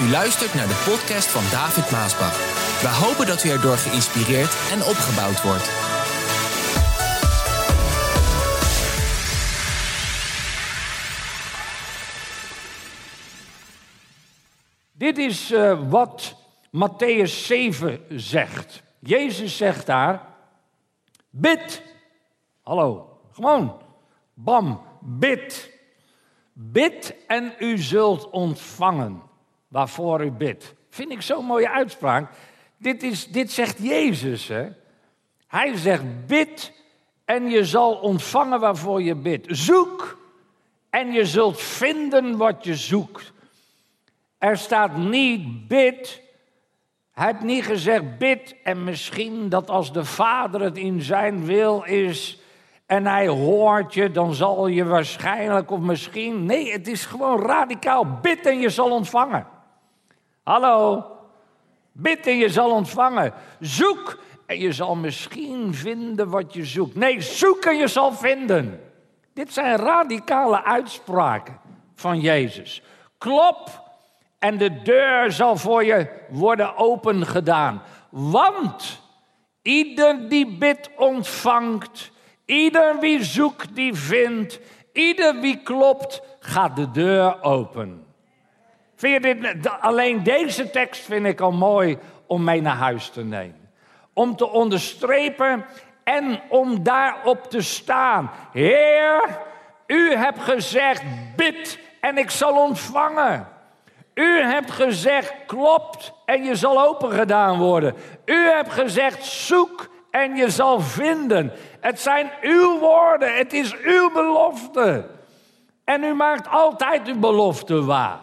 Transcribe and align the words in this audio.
u 0.00 0.10
luistert 0.10 0.54
naar 0.54 0.66
de 0.66 0.84
podcast 0.90 1.28
van 1.28 1.42
David 1.50 1.90
Maasbach. 1.90 2.36
We 2.82 2.88
hopen 2.88 3.26
dat 3.26 3.44
u 3.44 3.48
erdoor 3.48 3.76
geïnspireerd 3.76 4.70
en 4.72 4.82
opgebouwd 4.82 5.42
wordt. 5.42 5.68
Dit 14.92 15.18
is 15.18 15.50
uh, 15.50 15.90
wat 15.90 16.36
Matthäus 16.66 17.44
7 17.46 18.00
zegt. 18.08 18.82
Jezus 18.98 19.56
zegt 19.56 19.86
daar: 19.86 20.26
Bid. 21.30 21.82
Hallo, 22.62 23.18
gewoon. 23.32 23.82
Bam, 24.34 24.80
bid. 25.00 25.70
Bid 26.52 27.14
en 27.26 27.54
u 27.58 27.78
zult 27.78 28.30
ontvangen 28.30 29.32
waarvoor 29.74 30.24
u 30.24 30.30
bidt. 30.30 30.74
Vind 30.90 31.10
ik 31.10 31.22
zo'n 31.22 31.44
mooie 31.44 31.70
uitspraak. 31.70 32.30
Dit, 32.76 33.02
is, 33.02 33.26
dit 33.28 33.52
zegt 33.52 33.78
Jezus. 33.78 34.48
Hè? 34.48 34.68
Hij 35.46 35.76
zegt: 35.76 36.26
Bid 36.26 36.72
en 37.24 37.50
je 37.50 37.64
zal 37.64 37.94
ontvangen 37.94 38.60
waarvoor 38.60 39.02
je 39.02 39.14
bidt. 39.14 39.46
Zoek 39.50 40.18
en 40.90 41.12
je 41.12 41.26
zult 41.26 41.60
vinden 41.60 42.36
wat 42.36 42.64
je 42.64 42.74
zoekt. 42.74 43.32
Er 44.38 44.58
staat 44.58 44.96
niet 44.96 45.68
bid. 45.68 46.22
Hij 47.12 47.26
heeft 47.26 47.40
niet 47.40 47.64
gezegd 47.64 48.18
bid 48.18 48.54
en 48.62 48.84
misschien 48.84 49.48
dat 49.48 49.70
als 49.70 49.92
de 49.92 50.04
Vader 50.04 50.60
het 50.60 50.76
in 50.76 51.02
zijn 51.02 51.44
wil 51.44 51.82
is 51.82 52.40
en 52.86 53.06
hij 53.06 53.28
hoort 53.28 53.94
je, 53.94 54.10
dan 54.10 54.34
zal 54.34 54.66
je 54.66 54.84
waarschijnlijk 54.84 55.70
of 55.70 55.78
misschien. 55.78 56.44
Nee, 56.44 56.72
het 56.72 56.88
is 56.88 57.04
gewoon 57.04 57.42
radicaal. 57.42 58.18
Bid 58.22 58.46
en 58.46 58.58
je 58.58 58.70
zal 58.70 58.90
ontvangen. 58.90 59.53
Hallo? 60.44 61.04
Bid 61.92 62.26
en 62.26 62.36
je 62.36 62.48
zal 62.48 62.70
ontvangen. 62.70 63.32
Zoek 63.60 64.18
en 64.46 64.58
je 64.58 64.72
zal 64.72 64.94
misschien 64.94 65.74
vinden 65.74 66.28
wat 66.28 66.54
je 66.54 66.64
zoekt. 66.64 66.94
Nee, 66.94 67.20
zoek 67.20 67.64
en 67.64 67.76
je 67.76 67.88
zal 67.88 68.12
vinden. 68.12 68.80
Dit 69.34 69.52
zijn 69.52 69.76
radicale 69.76 70.64
uitspraken 70.64 71.58
van 71.94 72.20
Jezus. 72.20 72.82
Klop 73.18 73.82
en 74.38 74.58
de 74.58 74.82
deur 74.82 75.32
zal 75.32 75.56
voor 75.56 75.84
je 75.84 76.08
worden 76.28 76.76
opengedaan. 76.76 77.82
Want 78.10 79.00
ieder 79.62 80.28
die 80.28 80.56
bidt 80.56 80.90
ontvangt, 80.96 82.10
ieder 82.44 82.98
wie 83.00 83.24
zoekt 83.24 83.74
die 83.74 83.94
vindt, 83.94 84.60
ieder 84.92 85.40
wie 85.40 85.62
klopt 85.62 86.22
gaat 86.40 86.76
de 86.76 86.90
deur 86.90 87.42
open. 87.42 88.03
Vind 88.94 89.24
je 89.24 89.34
dit, 89.34 89.80
alleen 89.80 90.22
deze 90.22 90.70
tekst 90.70 91.04
vind 91.04 91.26
ik 91.26 91.40
al 91.40 91.52
mooi 91.52 91.98
om 92.26 92.44
mee 92.44 92.60
naar 92.60 92.76
huis 92.76 93.08
te 93.08 93.24
nemen. 93.24 93.70
Om 94.12 94.36
te 94.36 94.48
onderstrepen 94.48 95.64
en 96.04 96.40
om 96.48 96.82
daarop 96.82 97.50
te 97.50 97.60
staan. 97.60 98.30
Heer, 98.52 99.38
u 99.86 100.14
hebt 100.14 100.40
gezegd, 100.40 101.02
bid 101.36 101.78
en 102.00 102.18
ik 102.18 102.30
zal 102.30 102.62
ontvangen. 102.62 103.48
U 104.14 104.40
hebt 104.40 104.70
gezegd, 104.70 105.34
klopt 105.46 106.12
en 106.24 106.44
je 106.44 106.54
zal 106.54 106.86
opengedaan 106.86 107.58
worden. 107.58 107.94
U 108.24 108.48
hebt 108.48 108.72
gezegd, 108.72 109.24
zoek 109.24 109.88
en 110.10 110.36
je 110.36 110.50
zal 110.50 110.80
vinden. 110.80 111.52
Het 111.80 112.00
zijn 112.00 112.30
uw 112.40 112.78
woorden, 112.78 113.36
het 113.36 113.52
is 113.52 113.76
uw 113.82 114.12
belofte. 114.12 115.06
En 115.84 116.04
u 116.04 116.14
maakt 116.14 116.48
altijd 116.48 117.06
uw 117.06 117.18
belofte 117.18 117.84
waar. 117.84 118.18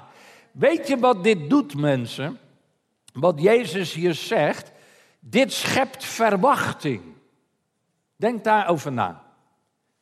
Weet 0.52 0.88
je 0.88 1.00
wat 1.00 1.24
dit 1.24 1.50
doet, 1.50 1.76
mensen? 1.76 2.40
Wat 3.14 3.42
Jezus 3.42 3.94
hier 3.94 4.14
zegt, 4.14 4.72
dit 5.20 5.54
schept 5.54 6.06
verwachting. 6.06 7.02
Denk 8.16 8.44
daarover 8.44 8.92
na. 8.92 9.24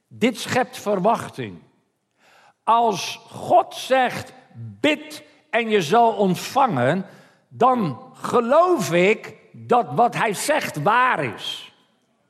Dit 0.08 0.40
schept 0.40 0.78
verwachting. 0.78 1.60
Als 2.64 3.20
God 3.30 3.76
zegt, 3.76 4.34
bid 4.80 5.24
en 5.50 5.70
je 5.70 5.82
zal 5.82 6.12
ontvangen, 6.12 7.06
dan 7.48 8.00
geloof 8.14 8.94
ik 8.94 9.36
dat 9.52 9.88
wat 9.92 10.16
hij 10.16 10.34
zegt 10.34 10.82
waar 10.82 11.24
is. 11.24 11.74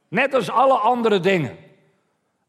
Net 0.08 0.34
als 0.34 0.50
alle 0.50 0.78
andere 0.78 1.19
dingen. 1.19 1.58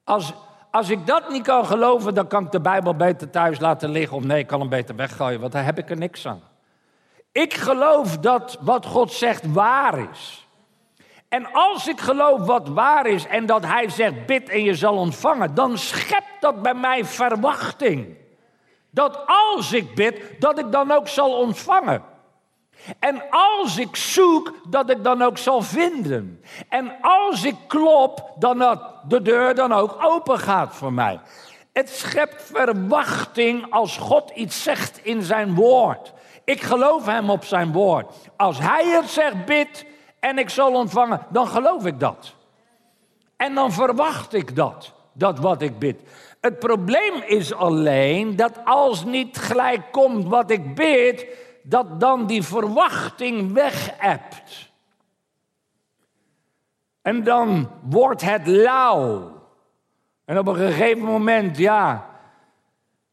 Als, 0.05 0.33
als 0.71 0.91
ik 0.91 1.07
dat 1.07 1.31
niet 1.31 1.43
kan 1.43 1.67
geloven, 1.67 2.15
dan 2.15 2.27
kan 2.27 2.45
ik 2.45 2.51
de 2.51 2.61
Bijbel 2.61 2.95
beter 2.95 3.31
thuis 3.31 3.61
laten 3.61 3.91
liggen. 3.91 4.17
Of 4.17 4.25
nee, 4.25 4.39
ik 4.39 4.47
kan 4.47 4.61
hem 4.61 4.69
beter 4.69 4.97
weggooien, 4.97 5.41
want 5.41 5.53
daar 5.53 5.65
heb 5.65 5.79
ik 5.79 5.91
er 5.91 5.97
niks 5.97 6.27
aan. 6.27 6.43
Ik 7.33 7.55
geloof 7.55 8.19
dat 8.19 8.59
wat 8.61 8.87
God 8.87 9.13
zegt 9.13 9.53
waar 9.53 10.11
is. 10.11 10.49
En 11.29 11.53
als 11.53 11.89
ik 11.89 12.01
geloof 12.01 12.47
wat 12.47 12.69
waar 12.69 13.07
is 13.07 13.27
en 13.27 13.47
dat 13.47 13.67
Hij 13.67 13.89
zegt 13.89 14.27
bid 14.27 14.49
en 14.49 14.63
je 14.63 14.75
zal 14.75 14.97
ontvangen, 14.97 15.55
dan 15.55 15.79
schept 15.79 16.41
dat 16.41 16.63
bij 16.63 16.75
mij 16.75 17.05
verwachting. 17.05 18.17
Dat 18.91 19.21
als 19.27 19.73
ik 19.73 19.95
bid, 19.95 20.23
dat 20.39 20.59
ik 20.59 20.73
dan 20.73 20.91
ook 20.91 21.09
zal 21.09 21.39
ontvangen. 21.39 22.03
En 22.99 23.23
als 23.31 23.79
ik 23.79 23.97
zoek, 23.97 24.55
dat 24.69 24.91
ik 24.91 25.05
dan 25.05 25.23
ook 25.23 25.39
zal 25.39 25.63
vinden. 25.63 26.45
En 26.69 26.97
als 27.01 27.45
ik 27.45 27.57
klop, 27.67 28.33
dan 28.39 28.59
dat 28.59 28.81
de 29.09 29.23
deur 29.23 29.55
dan 29.55 29.73
ook 29.73 29.97
open 30.01 30.39
gaat 30.39 30.75
voor 30.75 30.93
mij. 30.93 31.21
Het 31.73 31.89
schept 31.91 32.43
verwachting 32.43 33.71
als 33.71 33.97
God 33.97 34.31
iets 34.31 34.63
zegt 34.63 35.01
in 35.03 35.23
zijn 35.23 35.55
woord. 35.55 36.13
Ik 36.45 36.63
geloof 36.63 37.07
hem 37.07 37.31
op 37.31 37.45
zijn 37.45 37.73
woord. 37.73 38.15
Als 38.37 38.59
hij 38.59 38.87
het 38.87 39.11
zegt, 39.11 39.45
bid 39.45 39.87
en 40.21 40.39
ik 40.39 40.51
zal 40.51 40.73
ontvangen, 40.73 41.27
dan 41.29 41.49
geloof 41.49 41.87
ik 41.87 42.01
dat. 42.01 42.35
En 43.37 43.55
dan 43.55 43.73
verwacht 43.73 44.35
ik 44.35 44.57
dat, 44.57 44.93
dat 45.13 45.39
wat 45.39 45.63
ik 45.63 45.79
bid. 45.79 46.01
Het 46.41 46.59
probleem 46.59 47.23
is 47.27 47.55
alleen 47.55 48.37
dat 48.37 48.53
als 48.65 49.05
niet 49.05 49.37
gelijk 49.37 49.81
komt 49.91 50.29
wat 50.29 50.51
ik 50.51 50.75
bid, 50.75 51.27
dat 51.63 52.01
dan 52.01 52.27
die 52.27 52.43
verwachting 52.43 53.53
wegebt. 53.53 54.71
En 57.03 57.25
dan 57.25 57.71
wordt 57.83 58.23
het 58.23 58.47
lauw. 58.47 59.33
En 60.25 60.39
op 60.39 60.47
een 60.47 60.57
gegeven 60.57 61.05
moment, 61.05 61.57
ja. 61.57 62.11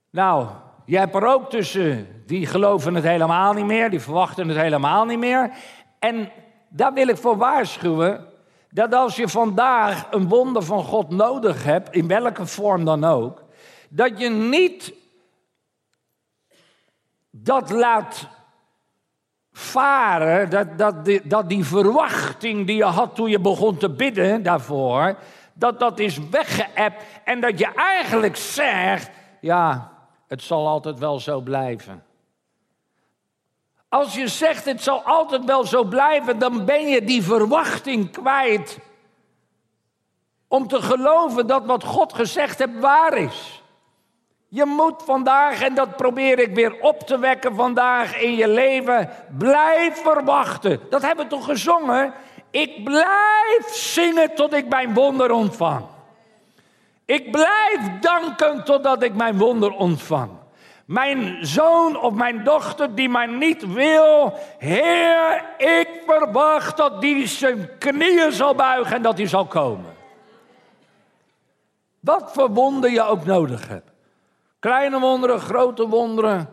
Nou, 0.09 0.47
je 0.85 0.97
hebt 0.97 1.15
er 1.15 1.25
ook 1.25 1.49
tussen 1.49 2.07
die 2.25 2.45
geloven 2.45 2.95
het 2.95 3.03
helemaal 3.03 3.53
niet 3.53 3.65
meer, 3.65 3.89
die 3.89 3.99
verwachten 3.99 4.47
het 4.47 4.57
helemaal 4.57 5.05
niet 5.05 5.19
meer. 5.19 5.51
En 5.99 6.31
daar 6.69 6.93
wil 6.93 7.07
ik 7.07 7.17
voor 7.17 7.37
waarschuwen 7.37 8.25
dat 8.69 8.93
als 8.93 9.15
je 9.15 9.27
vandaag 9.27 10.07
een 10.11 10.27
wonder 10.27 10.63
van 10.63 10.83
God 10.83 11.09
nodig 11.09 11.63
hebt, 11.63 11.95
in 11.95 12.07
welke 12.07 12.45
vorm 12.45 12.85
dan 12.85 13.03
ook, 13.03 13.43
dat 13.89 14.19
je 14.19 14.29
niet 14.29 14.93
dat 17.29 17.69
laat 17.69 18.27
varen, 19.57 20.49
dat, 20.49 20.77
dat, 20.77 21.05
die, 21.05 21.21
dat 21.23 21.49
die 21.49 21.65
verwachting 21.65 22.67
die 22.67 22.75
je 22.75 22.83
had 22.83 23.15
toen 23.15 23.29
je 23.29 23.39
begon 23.39 23.77
te 23.77 23.89
bidden 23.89 24.43
daarvoor, 24.43 25.17
dat 25.53 25.79
dat 25.79 25.99
is 25.99 26.19
weggeëpt 26.29 27.03
en 27.23 27.41
dat 27.41 27.59
je 27.59 27.73
eigenlijk 27.75 28.35
zegt, 28.35 29.09
ja, 29.41 29.91
het 30.27 30.41
zal 30.41 30.67
altijd 30.67 30.99
wel 30.99 31.19
zo 31.19 31.39
blijven. 31.39 32.03
Als 33.89 34.15
je 34.15 34.27
zegt 34.27 34.65
het 34.65 34.83
zal 34.83 35.01
altijd 35.03 35.45
wel 35.45 35.65
zo 35.65 35.83
blijven, 35.83 36.39
dan 36.39 36.65
ben 36.65 36.87
je 36.87 37.03
die 37.03 37.23
verwachting 37.23 38.11
kwijt. 38.11 38.79
Om 40.47 40.67
te 40.67 40.81
geloven 40.81 41.47
dat 41.47 41.65
wat 41.65 41.83
God 41.83 42.13
gezegd 42.13 42.59
heeft 42.59 42.79
waar 42.79 43.17
is. 43.17 43.63
Je 44.49 44.65
moet 44.65 45.03
vandaag, 45.03 45.61
en 45.61 45.75
dat 45.75 45.95
probeer 45.95 46.39
ik 46.39 46.55
weer 46.55 46.79
op 46.81 46.99
te 46.99 47.19
wekken 47.19 47.55
vandaag 47.55 48.21
in 48.21 48.35
je 48.35 48.47
leven, 48.47 49.09
blijf 49.37 50.01
verwachten. 50.01 50.79
Dat 50.89 51.01
hebben 51.01 51.25
we 51.25 51.31
toch 51.31 51.45
gezongen? 51.45 52.13
Ik 52.51 52.83
blijf 52.83 53.67
zingen 53.71 54.35
tot 54.35 54.53
ik 54.53 54.69
mijn 54.69 54.93
wonder 54.93 55.31
ontvang. 55.31 55.85
Ik 57.05 57.31
blijf 57.31 57.99
danken 57.99 58.63
totdat 58.63 59.03
ik 59.03 59.13
mijn 59.13 59.37
wonder 59.37 59.71
ontvang. 59.71 60.31
Mijn 60.85 61.45
zoon 61.45 61.99
of 61.99 62.13
mijn 62.13 62.43
dochter 62.43 62.95
die 62.95 63.09
mij 63.09 63.25
niet 63.25 63.73
wil, 63.73 64.33
Heer, 64.57 65.45
ik 65.57 65.89
verwacht 66.05 66.77
dat 66.77 67.01
die 67.01 67.27
zijn 67.27 67.69
knieën 67.79 68.31
zal 68.31 68.55
buigen 68.55 68.95
en 68.95 69.01
dat 69.01 69.17
hij 69.17 69.27
zal 69.27 69.45
komen. 69.45 69.95
Wat 71.99 72.31
voor 72.33 72.49
wonder 72.49 72.89
je 72.91 73.01
ook 73.03 73.25
nodig 73.25 73.67
hebt. 73.67 73.96
Kleine 74.59 74.99
wonderen, 74.99 75.39
grote 75.39 75.87
wonderen. 75.87 76.49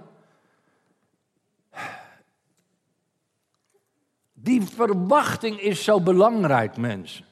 Die 4.33 4.63
verwachting 4.63 5.61
is 5.61 5.85
zo 5.85 6.01
belangrijk, 6.01 6.77
mensen. 6.77 7.25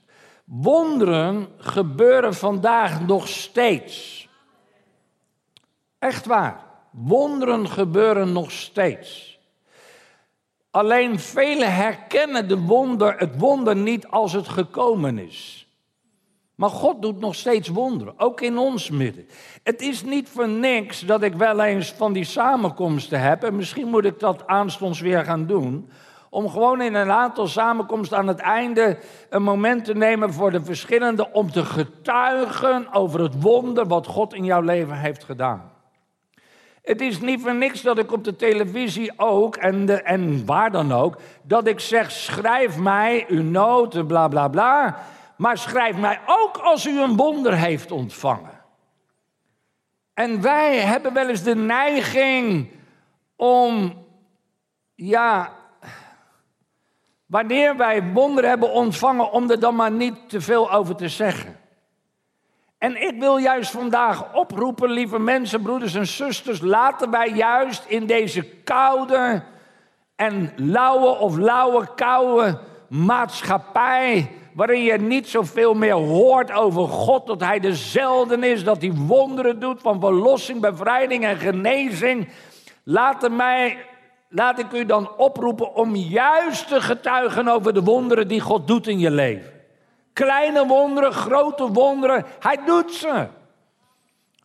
Wonderen 0.45 1.49
gebeuren 1.57 2.35
vandaag 2.35 3.07
nog 3.07 3.29
steeds. 3.29 4.29
Echt 5.99 6.27
waar. 6.27 6.65
Wonderen 6.91 7.69
gebeuren 7.69 8.33
nog 8.33 8.51
steeds. 8.51 9.39
Alleen 10.71 11.19
velen 11.21 11.75
herkennen 11.75 12.49
de 12.49 12.59
wonder, 12.59 13.19
het 13.19 13.39
wonder 13.39 13.77
niet 13.77 14.07
als 14.07 14.33
het 14.33 14.49
gekomen 14.49 15.19
is. 15.19 15.62
Maar 16.54 16.70
God 16.70 17.02
doet 17.02 17.20
nog 17.20 17.34
steeds 17.34 17.69
wonderen, 17.69 18.14
ook 18.16 18.40
in 18.40 18.58
ons 18.58 18.90
midden. 18.90 19.26
Het 19.62 19.81
is 19.82 20.04
niet 20.04 20.28
voor 20.28 20.49
niks 20.49 21.00
dat 21.00 21.22
ik 21.22 21.34
wel 21.34 21.62
eens 21.62 21.93
van 21.93 22.12
die 22.12 22.25
samenkomsten 22.25 23.20
heb. 23.20 23.44
En 23.44 23.56
misschien 23.56 23.88
moet 23.88 24.04
ik 24.04 24.19
dat 24.19 24.46
aanstonds 24.46 25.00
weer 25.00 25.25
gaan 25.25 25.46
doen. 25.46 25.90
Om 26.31 26.49
gewoon 26.49 26.81
in 26.81 26.94
een 26.94 27.10
aantal 27.10 27.46
samenkomsten 27.46 28.19
aan 28.19 28.26
het 28.26 28.38
einde 28.38 28.99
een 29.31 29.43
moment 29.43 29.84
te 29.84 29.94
nemen 29.94 30.32
voor 30.32 30.50
de 30.50 30.64
verschillende. 30.64 31.32
Om 31.32 31.50
te 31.50 31.64
getuigen 31.64 32.93
over 32.93 33.20
het 33.20 33.43
wonder 33.43 33.87
wat 33.87 34.06
God 34.06 34.34
in 34.34 34.44
jouw 34.44 34.62
leven 34.62 34.99
heeft 34.99 35.25
gedaan. 35.25 35.70
Het 36.82 37.00
is 37.00 37.20
niet 37.20 37.40
voor 37.43 37.54
niks 37.54 37.82
dat 37.82 37.99
ik 37.99 38.12
op 38.12 38.25
de 38.25 38.37
televisie 38.37 39.12
ook, 39.16 39.56
en, 39.56 39.87
de, 39.87 40.02
en 40.02 40.46
waar 40.46 40.70
dan 40.70 40.93
ook, 40.93 41.16
dat 41.43 41.66
ik 41.66 41.81
zeg: 41.81 42.10
schrijf 42.10 42.78
mij 42.78 43.25
uw 43.28 43.43
noten, 43.43 44.06
bla 44.06 44.28
bla 44.28 44.49
bla. 44.49 44.96
Maar 45.37 45.58
schrijf 45.58 45.96
mij 45.96 46.20
ook 46.26 46.56
als 46.56 46.87
u 46.87 47.00
een 47.00 47.17
wonder 47.17 47.55
heeft 47.55 47.90
ontvangen. 47.90 48.61
En 50.14 50.40
wij 50.40 50.79
hebben 50.79 51.12
wel 51.12 51.29
eens 51.29 51.43
de 51.43 51.55
neiging 51.55 52.70
om, 53.37 53.94
ja, 54.94 55.52
wanneer 57.26 57.76
wij 57.76 58.12
wonderen 58.12 58.50
hebben 58.50 58.70
ontvangen, 58.73 59.31
om 59.31 59.50
er 59.50 59.61
dan 59.61 59.75
maar 59.75 59.93
niet 59.93 60.29
te 60.29 60.40
veel 60.40 60.73
over 60.73 60.96
te 60.96 61.08
zeggen. 61.08 61.61
En 62.78 63.02
ik 63.02 63.19
wil 63.19 63.37
juist 63.37 63.70
vandaag 63.70 64.35
oproepen, 64.35 64.90
lieve 64.90 65.19
mensen, 65.19 65.62
broeders 65.62 65.94
en 65.94 66.06
zusters, 66.06 66.61
laten 66.61 67.11
wij 67.11 67.31
juist 67.31 67.85
in 67.85 68.06
deze 68.06 68.44
koude 68.44 69.43
en 70.17 70.52
lauwe 70.56 71.08
of 71.08 71.37
lauwe 71.37 71.94
koude 71.94 72.58
maatschappij, 72.88 74.31
waarin 74.54 74.82
je 74.82 74.99
niet 74.99 75.28
zoveel 75.28 75.75
meer 75.75 75.93
hoort 75.93 76.52
over 76.52 76.88
God, 76.88 77.26
dat 77.26 77.40
Hij 77.40 77.60
dezelfde 77.60 78.49
is, 78.49 78.64
dat 78.64 78.81
Hij 78.81 78.93
wonderen 78.93 79.60
doet 79.60 79.81
van 79.81 80.00
verlossing, 80.00 80.60
bevrijding 80.60 81.25
en 81.25 81.37
genezing. 81.37 82.28
Laat, 82.84 83.31
mij, 83.31 83.76
laat 84.28 84.58
ik 84.58 84.72
u 84.72 84.87
dan 84.87 85.16
oproepen 85.16 85.75
om 85.75 85.96
juist 85.96 86.69
te 86.69 86.81
getuigen 86.81 87.49
over 87.49 87.75
de 87.75 87.82
wonderen 87.82 88.28
die 88.28 88.40
God 88.40 88.66
doet 88.66 88.87
in 88.87 88.99
je 88.99 89.10
leven. 89.10 89.50
Kleine 90.12 90.66
wonderen, 90.66 91.12
grote 91.12 91.72
wonderen, 91.72 92.25
Hij 92.40 92.58
doet 92.66 92.93
ze. 92.93 93.26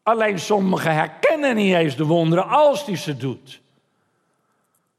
Alleen 0.04 0.40
sommigen 0.40 0.94
herkennen 0.94 1.56
niet 1.56 1.74
eens 1.74 1.96
de 1.96 2.06
wonderen 2.06 2.48
als 2.48 2.86
hij 2.86 2.96
ze 2.96 3.18
doet. 3.18 3.62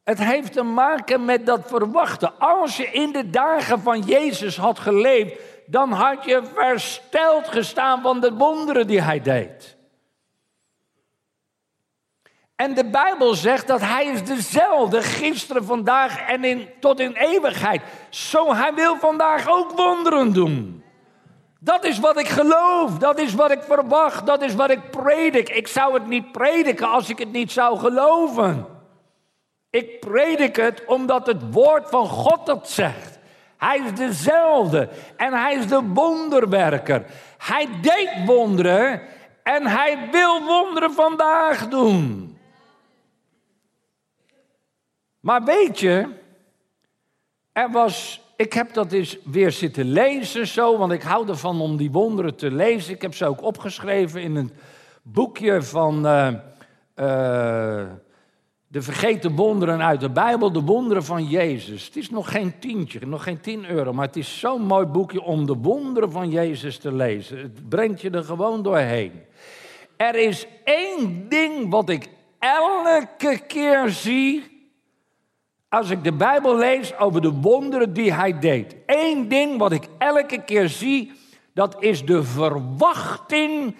Het 0.08 0.18
heeft 0.18 0.52
te 0.52 0.62
maken 0.62 1.24
met 1.24 1.46
dat 1.46 1.60
verwachten. 1.66 2.38
Als 2.38 2.76
je 2.76 2.86
in 2.86 3.12
de 3.12 3.30
dagen 3.30 3.80
van 3.80 4.00
Jezus 4.00 4.56
had 4.56 4.78
geleefd, 4.78 5.40
dan 5.66 5.92
had 5.92 6.24
je 6.24 6.42
versteld 6.54 7.48
gestaan 7.48 8.02
van 8.02 8.20
de 8.20 8.32
wonderen 8.32 8.86
die 8.86 9.00
hij 9.00 9.20
deed. 9.20 9.76
En 12.56 12.74
de 12.74 12.84
Bijbel 12.84 13.34
zegt 13.34 13.66
dat 13.66 13.80
hij 13.80 14.06
is 14.06 14.24
dezelfde 14.24 15.02
gisteren, 15.02 15.64
vandaag 15.64 16.20
en 16.20 16.44
in, 16.44 16.68
tot 16.80 17.00
in 17.00 17.12
eeuwigheid. 17.12 17.82
Zo 18.08 18.54
hij 18.54 18.74
wil 18.74 18.96
vandaag 18.96 19.48
ook 19.48 19.70
wonderen 19.70 20.32
doen. 20.32 20.84
Dat 21.60 21.84
is 21.84 21.98
wat 21.98 22.18
ik 22.18 22.28
geloof, 22.28 22.98
dat 22.98 23.18
is 23.18 23.34
wat 23.34 23.50
ik 23.50 23.62
verwacht, 23.62 24.26
dat 24.26 24.42
is 24.42 24.54
wat 24.54 24.70
ik 24.70 24.90
predik. 24.90 25.48
Ik 25.48 25.68
zou 25.68 25.94
het 25.94 26.06
niet 26.06 26.32
prediken 26.32 26.88
als 26.88 27.08
ik 27.08 27.18
het 27.18 27.32
niet 27.32 27.52
zou 27.52 27.78
geloven. 27.78 28.77
Ik 29.78 30.00
predik 30.00 30.56
het 30.56 30.84
omdat 30.84 31.26
het 31.26 31.52
woord 31.52 31.88
van 31.90 32.06
God 32.06 32.46
het 32.46 32.68
zegt. 32.68 33.18
Hij 33.56 33.78
is 33.78 33.94
dezelfde 33.94 34.88
en 35.16 35.32
hij 35.32 35.54
is 35.54 35.66
de 35.66 35.82
wonderwerker. 35.82 37.04
Hij 37.38 37.68
deed 37.80 38.10
wonderen 38.26 39.02
en 39.42 39.66
hij 39.66 40.08
wil 40.10 40.44
wonderen 40.44 40.92
vandaag 40.92 41.68
doen. 41.68 42.36
Maar 45.20 45.44
weet 45.44 45.80
je, 45.80 46.08
er 47.52 47.70
was, 47.70 48.20
ik 48.36 48.52
heb 48.52 48.72
dat 48.72 48.92
eens 48.92 49.18
weer 49.24 49.52
zitten 49.52 49.84
lezen 49.84 50.46
zo, 50.46 50.78
want 50.78 50.92
ik 50.92 51.02
hou 51.02 51.28
ervan 51.28 51.60
om 51.60 51.76
die 51.76 51.90
wonderen 51.90 52.36
te 52.36 52.50
lezen. 52.50 52.94
Ik 52.94 53.02
heb 53.02 53.14
ze 53.14 53.26
ook 53.26 53.42
opgeschreven 53.42 54.22
in 54.22 54.36
een 54.36 54.52
boekje 55.02 55.62
van 55.62 56.06
uh, 56.06 57.82
de 58.70 58.82
vergeten 58.82 59.34
wonderen 59.34 59.82
uit 59.82 60.00
de 60.00 60.10
Bijbel, 60.10 60.52
de 60.52 60.60
wonderen 60.60 61.04
van 61.04 61.24
Jezus. 61.24 61.84
Het 61.84 61.96
is 61.96 62.10
nog 62.10 62.30
geen 62.30 62.58
tientje, 62.58 63.06
nog 63.06 63.22
geen 63.22 63.40
tien 63.40 63.70
euro, 63.70 63.92
maar 63.92 64.06
het 64.06 64.16
is 64.16 64.38
zo'n 64.38 64.62
mooi 64.62 64.86
boekje 64.86 65.22
om 65.22 65.46
de 65.46 65.56
wonderen 65.56 66.12
van 66.12 66.30
Jezus 66.30 66.78
te 66.78 66.92
lezen. 66.92 67.38
Het 67.38 67.68
brengt 67.68 68.00
je 68.00 68.10
er 68.10 68.24
gewoon 68.24 68.62
doorheen. 68.62 69.12
Er 69.96 70.14
is 70.14 70.46
één 70.64 71.28
ding 71.28 71.70
wat 71.70 71.88
ik 71.88 72.08
elke 72.38 73.40
keer 73.46 73.88
zie 73.88 74.56
als 75.68 75.90
ik 75.90 76.04
de 76.04 76.12
Bijbel 76.12 76.56
lees 76.56 76.98
over 76.98 77.20
de 77.20 77.32
wonderen 77.32 77.92
die 77.92 78.12
hij 78.12 78.38
deed. 78.38 78.76
Eén 78.86 79.28
ding 79.28 79.58
wat 79.58 79.72
ik 79.72 79.88
elke 79.98 80.42
keer 80.44 80.68
zie, 80.68 81.12
dat 81.54 81.82
is 81.82 82.04
de 82.04 82.22
verwachting 82.22 83.76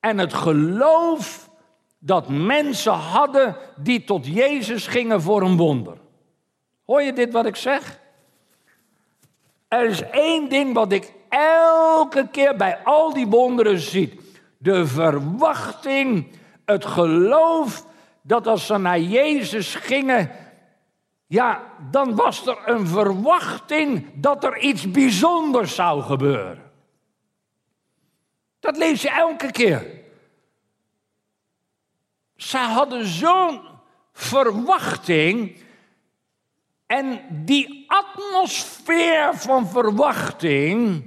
en 0.00 0.18
het 0.18 0.34
geloof 0.34 1.45
dat 1.98 2.28
mensen 2.28 2.92
hadden 2.92 3.56
die 3.76 4.04
tot 4.04 4.26
Jezus 4.26 4.86
gingen 4.86 5.22
voor 5.22 5.42
een 5.42 5.56
wonder. 5.56 5.96
Hoor 6.84 7.02
je 7.02 7.12
dit 7.12 7.32
wat 7.32 7.46
ik 7.46 7.56
zeg? 7.56 8.00
Er 9.68 9.84
is 9.84 10.02
één 10.02 10.48
ding 10.48 10.74
wat 10.74 10.92
ik 10.92 11.12
elke 11.28 12.28
keer 12.30 12.56
bij 12.56 12.78
al 12.84 13.12
die 13.12 13.26
wonderen 13.26 13.78
zie. 13.78 14.20
De 14.58 14.86
verwachting, 14.86 16.26
het 16.64 16.84
geloof 16.84 17.86
dat 18.22 18.46
als 18.46 18.66
ze 18.66 18.78
naar 18.78 19.00
Jezus 19.00 19.74
gingen, 19.74 20.30
ja, 21.26 21.62
dan 21.90 22.14
was 22.14 22.46
er 22.46 22.58
een 22.64 22.86
verwachting 22.86 24.06
dat 24.14 24.44
er 24.44 24.58
iets 24.58 24.90
bijzonders 24.90 25.74
zou 25.74 26.02
gebeuren. 26.02 26.72
Dat 28.60 28.76
lees 28.76 29.02
je 29.02 29.10
elke 29.10 29.50
keer. 29.50 30.04
Ze 32.36 32.58
hadden 32.58 33.06
zo'n 33.06 33.60
verwachting. 34.12 35.64
En 36.86 37.20
die 37.30 37.84
atmosfeer 37.86 39.30
van 39.34 39.68
verwachting. 39.68 41.04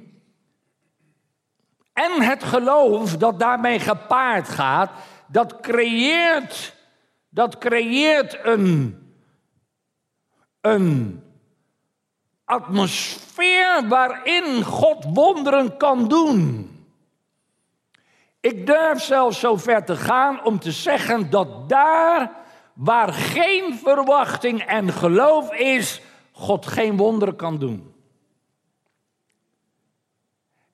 En 1.94 2.22
het 2.22 2.44
geloof 2.44 3.18
dat 3.18 3.40
daarmee 3.40 3.80
gepaard 3.80 4.50
gaat. 4.50 4.92
Dat 5.28 5.60
creëert 5.60 6.78
dat 7.30 7.58
creëert 7.58 8.40
een, 8.44 9.00
een 10.62 11.24
atmosfeer 12.46 13.88
waarin 13.88 14.64
God 14.64 15.06
wonderen 15.14 15.78
kan 15.78 16.08
doen. 16.08 16.70
Ik 18.42 18.66
durf 18.66 19.02
zelfs 19.02 19.40
zo 19.40 19.58
ver 19.58 19.86
te 19.86 19.96
gaan 19.96 20.46
om 20.46 20.60
te 20.60 20.72
zeggen 20.72 21.30
dat 21.30 21.70
daar 21.70 22.32
waar 22.74 23.14
geen 23.14 23.78
verwachting 23.84 24.62
en 24.62 24.94
geloof 24.94 25.54
is, 25.54 26.02
God 26.32 26.66
geen 26.66 26.98
wonderen 26.98 27.36
kan 27.36 27.58
doen. 27.58 27.94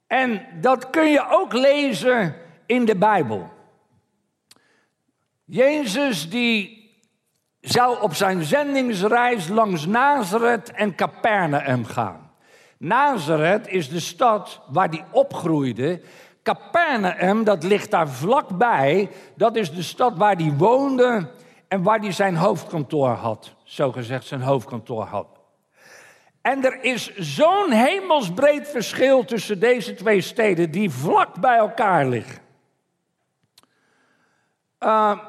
En 0.07 0.48
dat 0.62 0.89
kun 0.89 1.12
je 1.12 1.25
ook 1.29 1.53
lezen 1.53 2.36
in 2.65 2.86
de 2.86 2.95
Bijbel. 2.95 3.50
Jezus 5.45 6.29
die 6.29 6.84
zou 7.62 8.01
op 8.01 8.13
zijn 8.13 8.43
zendingsreis 8.43 9.48
langs 9.48 9.86
Nazareth 9.86 10.72
en 10.72 10.95
Capernaum 10.95 11.86
gaan. 11.86 12.31
Nazareth 12.77 13.67
is 13.67 13.89
de 13.89 14.00
stad 14.00 14.62
waar 14.67 14.89
hij 14.89 15.05
opgroeide. 15.12 16.01
Capernaum, 16.45 17.43
dat 17.43 17.63
ligt 17.63 17.91
daar 17.91 18.09
vlakbij. 18.09 19.09
Dat 19.35 19.55
is 19.55 19.71
de 19.71 19.81
stad 19.81 20.17
waar 20.17 20.35
hij 20.35 20.53
woonde 20.57 21.31
en 21.67 21.83
waar 21.83 21.99
hij 21.99 22.11
zijn 22.11 22.35
hoofdkantoor 22.35 23.09
had. 23.09 23.53
Zo 23.63 23.91
gezegd, 23.91 24.25
zijn 24.25 24.41
hoofdkantoor 24.41 25.03
had. 25.03 25.27
En 26.41 26.65
er 26.65 26.83
is 26.83 27.15
zo'n 27.15 27.71
hemelsbreed 27.71 28.67
verschil 28.67 29.25
tussen 29.25 29.59
deze 29.59 29.93
twee 29.93 30.21
steden 30.21 30.71
die 30.71 30.89
vlak 30.89 31.39
bij 31.39 31.57
elkaar 31.57 32.07
liggen. 32.07 32.41
Uh, 34.79 35.19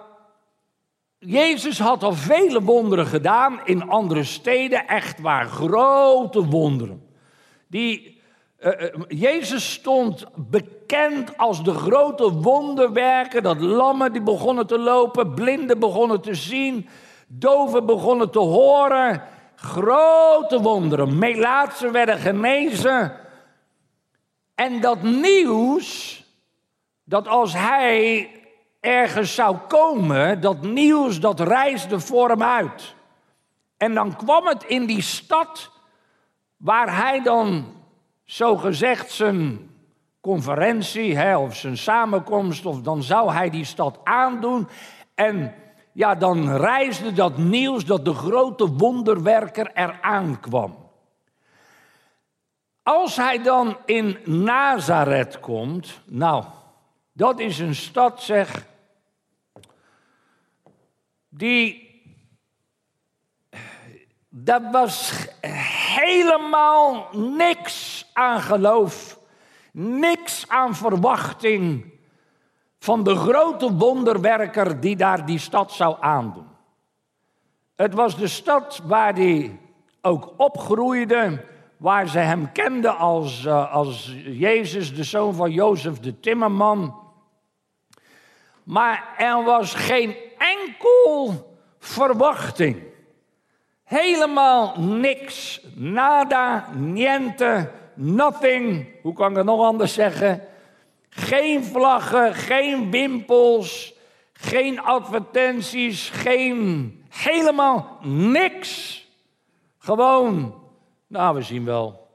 Jezus 1.19 1.79
had 1.79 2.03
al 2.03 2.13
vele 2.13 2.63
wonderen 2.63 3.07
gedaan 3.07 3.61
in 3.65 3.89
andere 3.89 4.25
steden, 4.25 4.87
echt 4.87 5.21
waar, 5.21 5.47
grote 5.47 6.45
wonderen. 6.45 7.09
Die, 7.67 8.16
uh, 8.61 8.73
Jezus 9.09 9.73
stond 9.73 10.27
bekend 10.35 11.39
als 11.39 11.65
de 11.65 11.75
grote 11.75 12.33
wonderwerker, 12.33 13.43
dat 13.43 13.61
lammen 13.61 14.13
die 14.13 14.23
begonnen 14.23 14.67
te 14.67 14.79
lopen, 14.79 15.35
blinden 15.35 15.79
begonnen 15.79 16.21
te 16.21 16.35
zien, 16.35 16.89
Doven 17.27 17.87
begonnen 17.87 18.31
te 18.31 18.39
horen. 18.39 19.23
Grote 19.55 20.61
wonderen. 20.61 21.19
Melaatsen 21.19 21.93
werden 21.93 22.19
genezen. 22.19 23.13
En 24.55 24.81
dat 24.81 25.03
nieuws, 25.03 26.23
dat 27.05 27.29
als 27.29 27.53
hij 27.53 28.31
ergens 28.81 29.35
zou 29.35 29.57
komen, 29.57 30.41
dat 30.41 30.63
nieuws 30.63 31.21
dat 31.21 31.41
reisde 31.41 32.01
voor 32.01 32.29
hem 32.29 32.43
uit. 32.43 32.95
En 33.77 33.95
dan 33.95 34.17
kwam 34.17 34.47
het 34.47 34.65
in 34.65 34.87
die 34.87 35.03
stad 35.03 35.71
waar 36.57 36.97
hij 36.97 37.23
dan 37.23 37.75
zogezegd 38.27 39.11
zijn 39.11 39.71
conferentie 40.21 41.17
hè, 41.17 41.37
of 41.37 41.57
zijn 41.57 41.77
samenkomst, 41.77 42.67
of 42.67 42.81
dan 42.81 43.03
zou 43.03 43.33
hij 43.33 43.51
die 43.51 43.65
stad 43.65 43.99
aandoen. 44.05 44.69
En 45.15 45.55
ja, 45.93 46.15
dan 46.15 46.57
reisde 46.57 47.13
dat 47.13 47.37
nieuws 47.37 47.85
dat 47.85 48.05
de 48.05 48.15
grote 48.15 48.67
wonderwerker 48.67 49.71
eraan 49.75 50.41
kwam. 50.41 50.85
Als 52.83 53.17
hij 53.17 53.43
dan 53.43 53.77
in 53.85 54.19
Nazareth 54.25 55.41
komt, 55.41 56.01
nou, 56.05 56.45
dat 57.13 57.41
is 57.41 57.59
een 57.59 57.75
stad, 57.75 58.23
zeg, 58.23 58.67
die. 61.29 61.85
Dat 64.29 64.63
was 64.73 65.27
helemaal 66.05 67.09
niks 67.13 68.07
aan 68.13 68.41
geloof, 68.41 69.19
niks 69.73 70.49
aan 70.49 70.75
verwachting 70.75 71.93
van 72.79 73.03
de 73.03 73.15
grote 73.15 73.73
wonderwerker 73.73 74.81
die 74.81 74.97
daar 74.97 75.27
die 75.27 75.39
stad 75.39 75.73
zou 75.73 75.97
aandoen. 76.01 76.47
Het 77.77 77.95
was 77.95 78.17
de 78.17 78.29
stad 78.29 78.81
waar 78.85 79.15
hij 79.15 79.61
ook 80.01 80.33
opgroeide, 80.37 81.45
waar 81.77 82.09
ze 82.09 82.19
hem 82.19 82.53
kenden 82.53 82.97
als, 82.97 83.45
uh, 83.45 83.73
als 83.73 84.15
Jezus, 84.25 84.95
de 84.95 85.05
zoon 85.05 85.35
van 85.35 85.51
Jozef 85.51 85.99
de 85.99 86.21
Timmerman. 86.21 87.01
Maar 88.63 89.15
er 89.19 89.45
was 89.45 89.75
geen 89.75 90.17
enkel 90.39 91.35
verwachting. 91.79 92.83
Helemaal 93.87 94.81
niks. 94.81 95.61
Nada, 95.75 96.69
niente, 96.75 97.71
nothing. 97.95 98.87
Hoe 99.03 99.13
kan 99.13 99.31
ik 99.31 99.37
het 99.37 99.47
nog 99.47 99.65
anders 99.65 99.95
zeggen? 99.95 100.49
Geen 101.09 101.65
vlaggen, 101.65 102.35
geen 102.35 102.91
wimpels, 102.91 103.95
geen 104.33 104.81
advertenties, 104.81 106.11
geen. 106.11 107.05
helemaal 107.09 107.99
niks. 108.03 109.05
Gewoon, 109.79 110.55
nou, 111.07 111.35
we 111.35 111.43
zien 111.43 111.65
wel. 111.65 112.09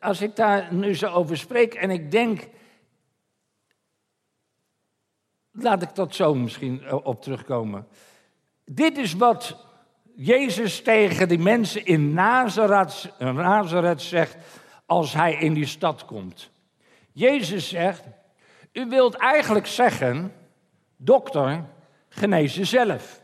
Als 0.00 0.20
ik 0.20 0.36
daar 0.36 0.74
nu 0.74 0.94
zo 0.94 1.12
over 1.12 1.36
spreek 1.36 1.74
en 1.74 1.90
ik 1.90 2.10
denk. 2.10 2.48
Laat 5.60 5.82
ik 5.82 5.94
dat 5.94 6.14
zo 6.14 6.34
misschien 6.34 6.82
eh, 6.82 7.06
op 7.06 7.22
terugkomen. 7.22 7.86
Dit 8.64 8.98
is 8.98 9.14
wat 9.14 9.56
Jezus 10.16 10.82
tegen 10.82 11.28
die 11.28 11.38
mensen 11.38 11.84
in 11.84 12.12
Nazareth, 12.12 13.12
Nazareth 13.18 14.02
zegt 14.02 14.36
als 14.86 15.12
hij 15.12 15.34
in 15.34 15.52
die 15.52 15.66
stad 15.66 16.04
komt. 16.04 16.50
Jezus 17.12 17.68
zegt, 17.68 18.04
u 18.72 18.86
wilt 18.86 19.14
eigenlijk 19.14 19.66
zeggen, 19.66 20.32
dokter, 20.96 21.64
genees 22.08 22.54
jezelf. 22.54 23.20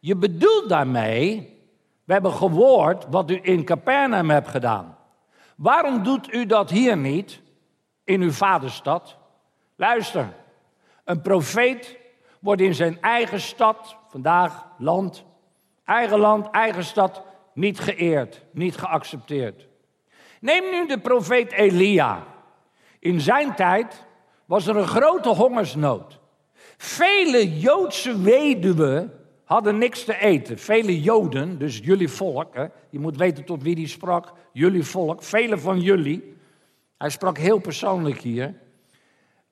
Je 0.00 0.16
bedoelt 0.16 0.68
daarmee, 0.68 1.56
we 2.04 2.12
hebben 2.12 2.32
gehoord 2.32 3.06
wat 3.10 3.30
u 3.30 3.38
in 3.42 3.64
Capernaum 3.64 4.30
hebt 4.30 4.48
gedaan. 4.48 4.96
Waarom 5.56 6.02
doet 6.02 6.34
u 6.34 6.46
dat 6.46 6.70
hier 6.70 6.96
niet, 6.96 7.40
in 8.04 8.20
uw 8.20 8.32
vaderstad? 8.32 9.16
Luister, 9.76 10.32
een 11.04 11.20
profeet 11.20 11.98
wordt 12.40 12.60
in 12.60 12.74
zijn 12.74 13.00
eigen 13.00 13.40
stad, 13.40 13.96
vandaag 14.08 14.66
land, 14.78 15.24
eigen 15.84 16.18
land, 16.18 16.50
eigen 16.50 16.84
stad, 16.84 17.22
niet 17.54 17.80
geëerd, 17.80 18.42
niet 18.50 18.76
geaccepteerd. 18.76 19.68
Neem 20.40 20.70
nu 20.70 20.86
de 20.86 20.98
profeet 20.98 21.52
Elia. 21.52 22.26
In 22.98 23.20
zijn 23.20 23.54
tijd 23.54 24.04
was 24.44 24.66
er 24.66 24.76
een 24.76 24.86
grote 24.86 25.28
hongersnood. 25.28 26.20
Vele 26.76 27.58
Joodse 27.58 28.20
weduwen 28.22 29.12
hadden 29.44 29.78
niks 29.78 30.04
te 30.04 30.18
eten. 30.18 30.58
Vele 30.58 31.00
Joden, 31.00 31.58
dus 31.58 31.78
jullie 31.78 32.08
volk, 32.08 32.54
hè, 32.54 32.66
je 32.90 32.98
moet 32.98 33.16
weten 33.16 33.44
tot 33.44 33.62
wie 33.62 33.74
die 33.74 33.86
sprak, 33.86 34.32
jullie 34.52 34.84
volk, 34.84 35.22
vele 35.22 35.58
van 35.58 35.80
jullie, 35.80 36.36
hij 36.98 37.10
sprak 37.10 37.38
heel 37.38 37.58
persoonlijk 37.58 38.18
hier, 38.18 38.54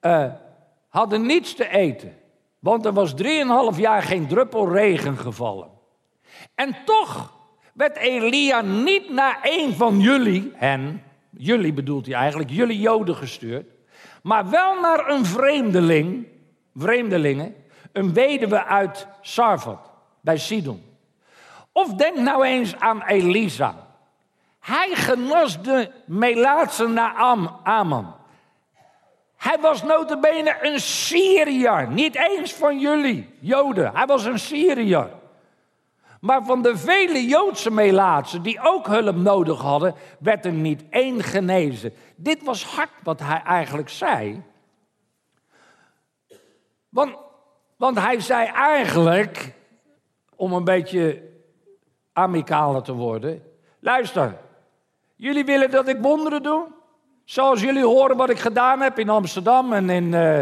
uh, 0.00 0.32
hadden 0.90 1.26
niets 1.26 1.54
te 1.54 1.68
eten. 1.68 2.18
Want 2.58 2.84
er 2.84 2.92
was 2.92 3.14
drieënhalf 3.14 3.78
jaar 3.78 4.02
geen 4.02 4.26
druppel 4.26 4.72
regen 4.72 5.18
gevallen. 5.18 5.70
En 6.54 6.76
toch 6.84 7.38
werd 7.72 7.96
Elia 7.96 8.60
niet 8.60 9.10
naar 9.10 9.38
een 9.42 9.74
van 9.74 10.00
jullie, 10.00 10.52
hen, 10.54 11.02
jullie 11.30 11.72
bedoelt 11.72 12.06
hij 12.06 12.14
eigenlijk, 12.14 12.50
jullie 12.50 12.80
Joden 12.80 13.16
gestuurd, 13.16 13.66
maar 14.22 14.50
wel 14.50 14.80
naar 14.80 15.08
een 15.08 15.24
vreemdeling, 15.26 16.26
vreemdelingen, 16.74 17.54
een 17.92 18.12
weduwe 18.12 18.64
uit 18.64 19.06
Sarfat, 19.20 19.90
bij 20.20 20.38
Sidon. 20.38 20.82
Of 21.72 21.94
denk 21.94 22.16
nou 22.16 22.44
eens 22.44 22.76
aan 22.76 23.02
Elisa. 23.02 23.88
Hij 24.60 24.90
genas 24.94 25.62
de 25.62 25.90
Melaatse 26.06 26.86
Naam, 26.86 27.56
Aman. 27.62 28.14
Hij 29.40 29.58
was 29.60 29.82
notabene 29.82 30.56
een 30.60 30.80
Syriër, 30.80 31.88
niet 31.88 32.14
eens 32.14 32.52
van 32.54 32.78
jullie, 32.78 33.34
Joden. 33.38 33.94
Hij 33.94 34.06
was 34.06 34.24
een 34.24 34.38
Syriër. 34.38 35.10
Maar 36.20 36.44
van 36.44 36.62
de 36.62 36.76
vele 36.76 37.26
Joodse 37.26 37.70
melaatsen 37.70 38.42
die 38.42 38.60
ook 38.62 38.86
hulp 38.86 39.16
nodig 39.16 39.60
hadden, 39.60 39.94
werd 40.18 40.44
er 40.44 40.52
niet 40.52 40.84
één 40.90 41.22
genezen. 41.22 41.92
Dit 42.16 42.42
was 42.42 42.64
hard 42.64 42.90
wat 43.02 43.20
hij 43.20 43.42
eigenlijk 43.42 43.88
zei. 43.88 44.42
Want, 46.88 47.16
want 47.76 47.98
hij 47.98 48.20
zei 48.20 48.46
eigenlijk, 48.46 49.54
om 50.36 50.52
een 50.52 50.64
beetje 50.64 51.22
amicaler 52.12 52.82
te 52.82 52.92
worden: 52.92 53.42
luister, 53.78 54.38
jullie 55.16 55.44
willen 55.44 55.70
dat 55.70 55.88
ik 55.88 55.98
wonderen 56.00 56.42
doe? 56.42 56.78
Zoals 57.30 57.60
jullie 57.60 57.84
horen 57.84 58.16
wat 58.16 58.30
ik 58.30 58.38
gedaan 58.38 58.80
heb 58.80 58.98
in 58.98 59.08
Amsterdam 59.08 59.72
en 59.72 59.90
in, 59.90 60.12
uh, 60.12 60.40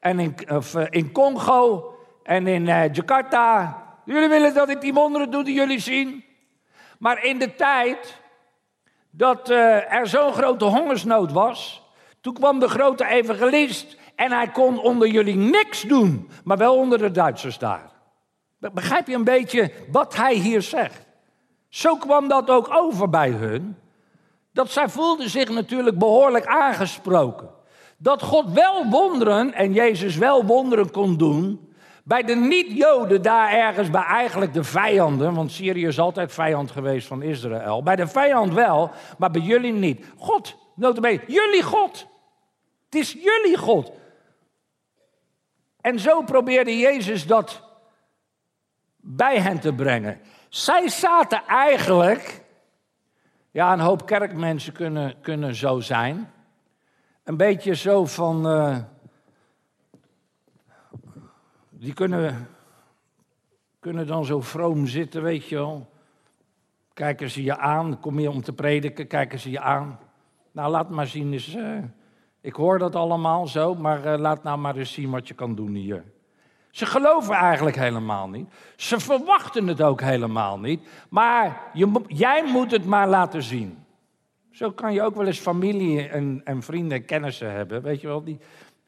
en 0.00 0.18
in, 0.18 0.36
of, 0.48 0.74
uh, 0.74 0.86
in 0.90 1.12
Congo 1.12 1.94
en 2.22 2.46
in 2.46 2.66
uh, 2.66 2.92
Jakarta 2.92 3.82
Jullie 4.04 4.28
willen 4.28 4.54
dat 4.54 4.68
ik 4.68 4.80
die 4.80 4.92
wonderen 4.94 5.30
doe 5.30 5.44
die 5.44 5.54
jullie 5.54 5.78
zien. 5.78 6.24
Maar 6.98 7.24
in 7.24 7.38
de 7.38 7.54
tijd 7.54 8.20
dat 9.10 9.48
er 9.48 10.06
zo'n 10.06 10.32
grote 10.32 10.64
hongersnood 10.64 11.32
was, 11.32 11.82
toen 12.20 12.34
kwam 12.34 12.58
de 12.58 12.68
grote 12.68 13.06
evangelist 13.06 13.96
en 14.16 14.32
hij 14.32 14.48
kon 14.48 14.78
onder 14.78 15.08
jullie 15.08 15.36
niks 15.36 15.82
doen, 15.82 16.30
maar 16.44 16.56
wel 16.56 16.76
onder 16.76 16.98
de 16.98 17.10
Duitsers 17.10 17.58
daar. 17.58 17.90
Begrijp 18.58 19.06
je 19.06 19.14
een 19.14 19.24
beetje 19.24 19.72
wat 19.90 20.16
hij 20.16 20.34
hier 20.34 20.62
zegt? 20.62 21.06
Zo 21.68 21.96
kwam 21.96 22.28
dat 22.28 22.50
ook 22.50 22.74
over 22.74 23.08
bij 23.10 23.30
hun. 23.30 23.76
Dat 24.52 24.70
zij 24.70 24.88
voelden 24.88 25.30
zich 25.30 25.48
natuurlijk 25.48 25.98
behoorlijk 25.98 26.46
aangesproken. 26.46 27.50
Dat 27.96 28.22
God 28.22 28.52
wel 28.52 28.88
wonderen 28.90 29.52
en 29.52 29.72
Jezus 29.72 30.16
wel 30.16 30.44
wonderen 30.44 30.90
kon 30.90 31.16
doen, 31.16 31.72
bij 32.04 32.22
de 32.22 32.34
niet-Joden 32.34 33.22
daar 33.22 33.52
ergens, 33.52 33.90
bij 33.90 34.02
eigenlijk 34.02 34.52
de 34.52 34.64
vijanden, 34.64 35.34
want 35.34 35.52
Syrië 35.52 35.86
is 35.86 35.98
altijd 35.98 36.32
vijand 36.32 36.70
geweest 36.70 37.06
van 37.06 37.22
Israël. 37.22 37.82
Bij 37.82 37.96
de 37.96 38.06
vijand 38.06 38.52
wel, 38.52 38.90
maar 39.18 39.30
bij 39.30 39.40
jullie 39.40 39.72
niet. 39.72 40.06
God, 40.16 40.56
notabene, 40.74 41.20
jullie 41.26 41.62
God. 41.62 42.06
Het 42.84 42.94
is 42.94 43.12
jullie 43.12 43.56
God. 43.56 43.92
En 45.80 45.98
zo 45.98 46.22
probeerde 46.22 46.78
Jezus 46.78 47.26
dat 47.26 47.62
bij 48.96 49.40
hen 49.40 49.60
te 49.60 49.72
brengen. 49.72 50.20
Zij 50.48 50.88
zaten 50.88 51.42
eigenlijk, 51.46 52.41
ja, 53.52 53.72
een 53.72 53.80
hoop 53.80 54.06
kerkmensen 54.06 54.72
kunnen, 54.72 55.20
kunnen 55.20 55.54
zo 55.54 55.80
zijn. 55.80 56.30
Een 57.24 57.36
beetje 57.36 57.74
zo 57.74 58.06
van, 58.06 58.46
uh, 58.46 58.78
die 61.70 61.92
kunnen, 61.92 62.48
kunnen 63.80 64.06
dan 64.06 64.24
zo 64.24 64.40
vroom 64.40 64.86
zitten, 64.86 65.22
weet 65.22 65.48
je 65.48 65.56
wel. 65.56 65.90
Kijken 66.92 67.30
ze 67.30 67.42
je 67.42 67.58
aan, 67.58 68.00
kom 68.00 68.18
je 68.18 68.30
om 68.30 68.42
te 68.42 68.52
prediken, 68.52 69.06
kijken 69.06 69.38
ze 69.38 69.50
je 69.50 69.60
aan. 69.60 69.98
Nou, 70.52 70.70
laat 70.70 70.90
maar 70.90 71.06
zien 71.06 71.32
eens. 71.32 71.54
Uh, 71.54 71.78
ik 72.40 72.54
hoor 72.54 72.78
dat 72.78 72.94
allemaal 72.94 73.46
zo, 73.46 73.74
maar 73.74 74.06
uh, 74.06 74.18
laat 74.18 74.42
nou 74.42 74.58
maar 74.58 74.76
eens 74.76 74.92
zien 74.92 75.10
wat 75.10 75.28
je 75.28 75.34
kan 75.34 75.54
doen 75.54 75.74
hier. 75.74 76.11
Ze 76.72 76.86
geloven 76.86 77.34
eigenlijk 77.34 77.76
helemaal 77.76 78.28
niet. 78.28 78.48
Ze 78.76 79.00
verwachten 79.00 79.66
het 79.66 79.82
ook 79.82 80.00
helemaal 80.00 80.58
niet. 80.58 80.88
Maar 81.08 81.70
je, 81.72 81.92
jij 82.06 82.44
moet 82.44 82.70
het 82.70 82.84
maar 82.84 83.08
laten 83.08 83.42
zien. 83.42 83.84
Zo 84.50 84.70
kan 84.70 84.92
je 84.92 85.02
ook 85.02 85.14
wel 85.14 85.26
eens 85.26 85.38
familie 85.38 86.08
en, 86.08 86.40
en 86.44 86.62
vrienden 86.62 86.98
en 86.98 87.04
kennissen 87.04 87.52
hebben. 87.52 87.82
Weet 87.82 88.00
je 88.00 88.06
wel, 88.06 88.24
die, 88.24 88.38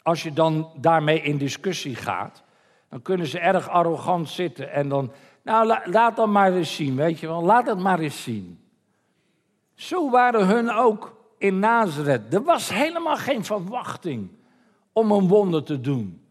als 0.02 0.22
je 0.22 0.32
dan 0.32 0.70
daarmee 0.76 1.20
in 1.20 1.38
discussie 1.38 1.94
gaat, 1.94 2.42
dan 2.88 3.02
kunnen 3.02 3.26
ze 3.26 3.38
erg 3.38 3.68
arrogant 3.68 4.28
zitten 4.28 4.72
en 4.72 4.88
dan, 4.88 5.12
nou 5.42 5.78
laat 5.84 6.16
dan 6.16 6.32
maar 6.32 6.52
eens 6.52 6.74
zien, 6.74 6.96
weet 6.96 7.20
je 7.20 7.26
wel, 7.26 7.42
laat 7.42 7.66
het 7.66 7.78
maar 7.78 7.98
eens 7.98 8.22
zien. 8.22 8.58
Zo 9.74 10.10
waren 10.10 10.46
hun 10.46 10.70
ook 10.70 11.16
in 11.38 11.58
Nazareth. 11.58 12.34
Er 12.34 12.42
was 12.42 12.68
helemaal 12.68 13.16
geen 13.16 13.44
verwachting 13.44 14.28
om 14.92 15.10
een 15.10 15.28
wonder 15.28 15.62
te 15.62 15.80
doen. 15.80 16.23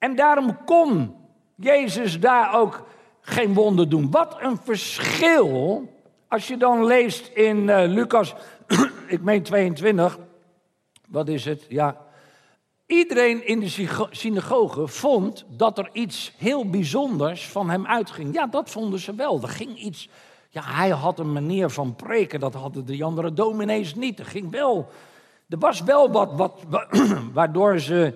En 0.00 0.16
daarom 0.16 0.64
kon 0.64 1.14
Jezus 1.54 2.20
daar 2.20 2.54
ook 2.54 2.86
geen 3.20 3.54
wonder 3.54 3.88
doen. 3.88 4.10
Wat 4.10 4.36
een 4.40 4.58
verschil 4.64 5.88
als 6.28 6.48
je 6.48 6.56
dan 6.56 6.84
leest 6.84 7.26
in 7.26 7.56
uh, 7.56 7.82
Lucas, 7.86 8.34
ik 9.06 9.22
meen 9.22 9.42
22, 9.42 10.18
wat 11.08 11.28
is 11.28 11.44
het? 11.44 11.66
Ja. 11.68 11.96
Iedereen 12.86 13.46
in 13.46 13.60
de 13.60 13.88
synagoge 14.10 14.88
vond 14.88 15.44
dat 15.48 15.78
er 15.78 15.88
iets 15.92 16.32
heel 16.36 16.70
bijzonders 16.70 17.48
van 17.48 17.70
hem 17.70 17.86
uitging. 17.86 18.34
Ja, 18.34 18.46
dat 18.46 18.70
vonden 18.70 19.00
ze 19.00 19.14
wel. 19.14 19.42
Er 19.42 19.48
ging 19.48 19.78
iets. 19.78 20.08
Ja, 20.48 20.62
hij 20.64 20.88
had 20.88 21.18
een 21.18 21.32
manier 21.32 21.68
van 21.68 21.96
preken, 21.96 22.40
dat 22.40 22.54
hadden 22.54 22.86
de 22.86 23.04
andere 23.04 23.32
dominees 23.32 23.94
niet. 23.94 24.18
Er 24.18 24.24
ging 24.24 24.50
wel. 24.50 24.88
Er 25.48 25.58
was 25.58 25.82
wel 25.82 26.10
wat, 26.10 26.32
wat 26.32 26.62
waardoor 27.32 27.78
ze 27.78 28.14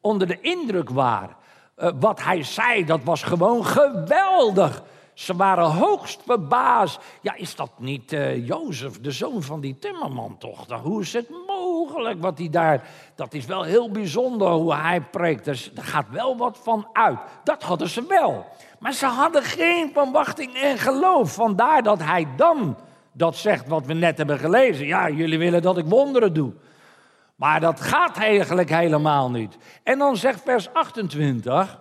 onder 0.00 0.26
de 0.26 0.40
indruk 0.40 0.90
waren. 0.90 1.36
Uh, 1.78 1.90
wat 2.00 2.22
hij 2.22 2.42
zei, 2.42 2.84
dat 2.84 3.00
was 3.04 3.22
gewoon 3.22 3.66
geweldig. 3.66 4.82
Ze 5.14 5.36
waren 5.36 5.64
hoogst 5.64 6.22
verbaasd. 6.26 6.98
Ja, 7.20 7.34
is 7.34 7.54
dat 7.54 7.70
niet 7.78 8.12
uh, 8.12 8.46
Jozef, 8.46 9.00
de 9.00 9.10
zoon 9.10 9.42
van 9.42 9.60
die 9.60 9.78
timmerman 9.78 10.38
toch? 10.38 10.66
Hoe 10.82 11.00
is 11.00 11.12
het 11.12 11.30
mogelijk 11.46 12.20
wat 12.20 12.38
hij 12.38 12.50
daar... 12.50 12.88
Dat 13.14 13.34
is 13.34 13.46
wel 13.46 13.62
heel 13.62 13.90
bijzonder 13.90 14.48
hoe 14.48 14.74
hij 14.74 15.00
preekt. 15.00 15.44
Dus 15.44 15.70
er 15.76 15.82
gaat 15.82 16.10
wel 16.10 16.36
wat 16.36 16.58
van 16.62 16.88
uit. 16.92 17.18
Dat 17.44 17.62
hadden 17.62 17.88
ze 17.88 18.04
wel. 18.08 18.46
Maar 18.78 18.92
ze 18.92 19.06
hadden 19.06 19.42
geen 19.42 19.90
verwachting 19.92 20.54
en 20.54 20.78
geloof. 20.78 21.34
Vandaar 21.34 21.82
dat 21.82 22.02
hij 22.02 22.26
dan 22.36 22.76
dat 23.12 23.36
zegt 23.36 23.68
wat 23.68 23.86
we 23.86 23.94
net 23.94 24.16
hebben 24.16 24.38
gelezen. 24.38 24.86
Ja, 24.86 25.10
jullie 25.10 25.38
willen 25.38 25.62
dat 25.62 25.78
ik 25.78 25.86
wonderen 25.86 26.32
doe. 26.32 26.52
Maar 27.40 27.60
dat 27.60 27.80
gaat 27.80 28.16
eigenlijk 28.16 28.68
helemaal 28.68 29.30
niet. 29.30 29.56
En 29.82 29.98
dan 29.98 30.16
zegt 30.16 30.42
vers 30.42 30.72
28... 30.72 31.80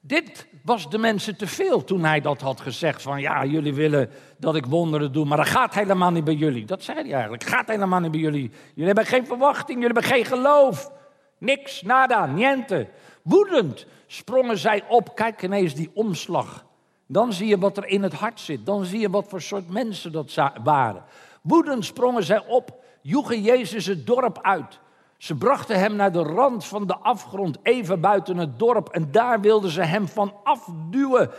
Dit 0.00 0.46
was 0.62 0.90
de 0.90 0.98
mensen 0.98 1.36
te 1.36 1.46
veel 1.46 1.84
toen 1.84 2.04
hij 2.04 2.20
dat 2.20 2.40
had 2.40 2.60
gezegd. 2.60 3.02
Van 3.02 3.20
ja, 3.20 3.44
jullie 3.44 3.74
willen 3.74 4.10
dat 4.38 4.56
ik 4.56 4.66
wonderen 4.66 5.12
doe, 5.12 5.24
maar 5.24 5.36
dat 5.36 5.46
gaat 5.46 5.74
helemaal 5.74 6.10
niet 6.10 6.24
bij 6.24 6.34
jullie. 6.34 6.64
Dat 6.64 6.82
zei 6.82 7.02
hij 7.02 7.12
eigenlijk. 7.12 7.44
Gaat 7.44 7.68
helemaal 7.68 8.00
niet 8.00 8.10
bij 8.10 8.20
jullie. 8.20 8.50
Jullie 8.74 8.86
hebben 8.86 9.06
geen 9.06 9.26
verwachting, 9.26 9.80
jullie 9.80 9.94
hebben 9.94 10.12
geen 10.12 10.24
geloof. 10.24 10.90
Niks, 11.38 11.82
nada, 11.82 12.26
niente. 12.26 12.88
Woedend 13.22 13.86
sprongen 14.06 14.58
zij 14.58 14.84
op. 14.88 15.14
Kijk 15.14 15.42
ineens 15.42 15.74
die 15.74 15.90
omslag. 15.94 16.64
Dan 17.06 17.32
zie 17.32 17.46
je 17.46 17.58
wat 17.58 17.76
er 17.76 17.86
in 17.86 18.02
het 18.02 18.14
hart 18.14 18.40
zit. 18.40 18.66
Dan 18.66 18.84
zie 18.84 19.00
je 19.00 19.10
wat 19.10 19.28
voor 19.28 19.40
soort 19.40 19.70
mensen 19.70 20.12
dat 20.12 20.34
waren. 20.62 21.04
Woedend 21.42 21.84
sprongen 21.84 22.24
zij 22.24 22.46
op, 22.46 22.84
joegen 23.06 23.42
Jezus 23.42 23.86
het 23.86 24.06
dorp 24.06 24.38
uit. 24.42 24.80
Ze 25.16 25.34
brachten 25.34 25.78
hem 25.78 25.96
naar 25.96 26.12
de 26.12 26.22
rand 26.22 26.66
van 26.66 26.86
de 26.86 26.96
afgrond, 26.96 27.58
even 27.62 28.00
buiten 28.00 28.36
het 28.36 28.58
dorp, 28.58 28.88
en 28.88 29.10
daar 29.10 29.40
wilden 29.40 29.70
ze 29.70 29.82
hem 29.82 30.08
van 30.08 30.34
afduwen. 30.44 31.30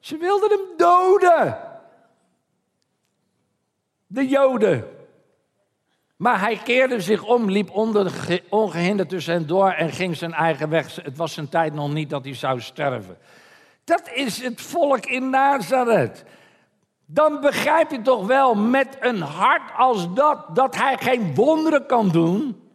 Ze 0.00 0.16
wilden 0.16 0.50
hem 0.50 0.76
doden. 0.76 1.58
De 4.06 4.28
Joden. 4.28 4.84
Maar 6.16 6.40
hij 6.40 6.56
keerde 6.56 7.00
zich 7.00 7.24
om, 7.24 7.50
liep 7.50 7.70
ongehinderd 8.48 9.08
tussen 9.08 9.32
hen 9.32 9.46
door 9.46 9.70
en 9.70 9.90
ging 9.90 10.16
zijn 10.16 10.32
eigen 10.32 10.68
weg. 10.68 10.94
Het 11.02 11.16
was 11.16 11.32
zijn 11.32 11.48
tijd 11.48 11.74
nog 11.74 11.92
niet 11.92 12.10
dat 12.10 12.24
hij 12.24 12.34
zou 12.34 12.60
sterven. 12.60 13.18
Dat 13.84 14.10
is 14.14 14.42
het 14.42 14.60
volk 14.60 15.06
in 15.06 15.30
Nazareth. 15.30 16.24
Dan 17.10 17.40
begrijp 17.40 17.90
je 17.90 18.02
toch 18.02 18.26
wel 18.26 18.54
met 18.54 18.96
een 19.00 19.20
hart 19.20 19.72
als 19.76 20.14
dat, 20.14 20.54
dat 20.54 20.76
hij 20.76 20.98
geen 20.98 21.34
wonderen 21.34 21.86
kan 21.86 22.08
doen. 22.08 22.70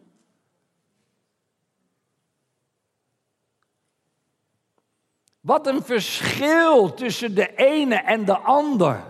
Wat 5.40 5.66
een 5.66 5.82
verschil 5.82 6.94
tussen 6.94 7.34
de 7.34 7.54
ene 7.54 7.94
en 7.94 8.24
de 8.24 8.38
ander. 8.38 9.04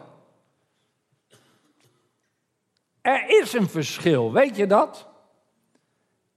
Er 3.01 3.29
is 3.29 3.53
een 3.53 3.69
verschil, 3.69 4.33
weet 4.33 4.57
je 4.57 4.67
dat? 4.67 5.09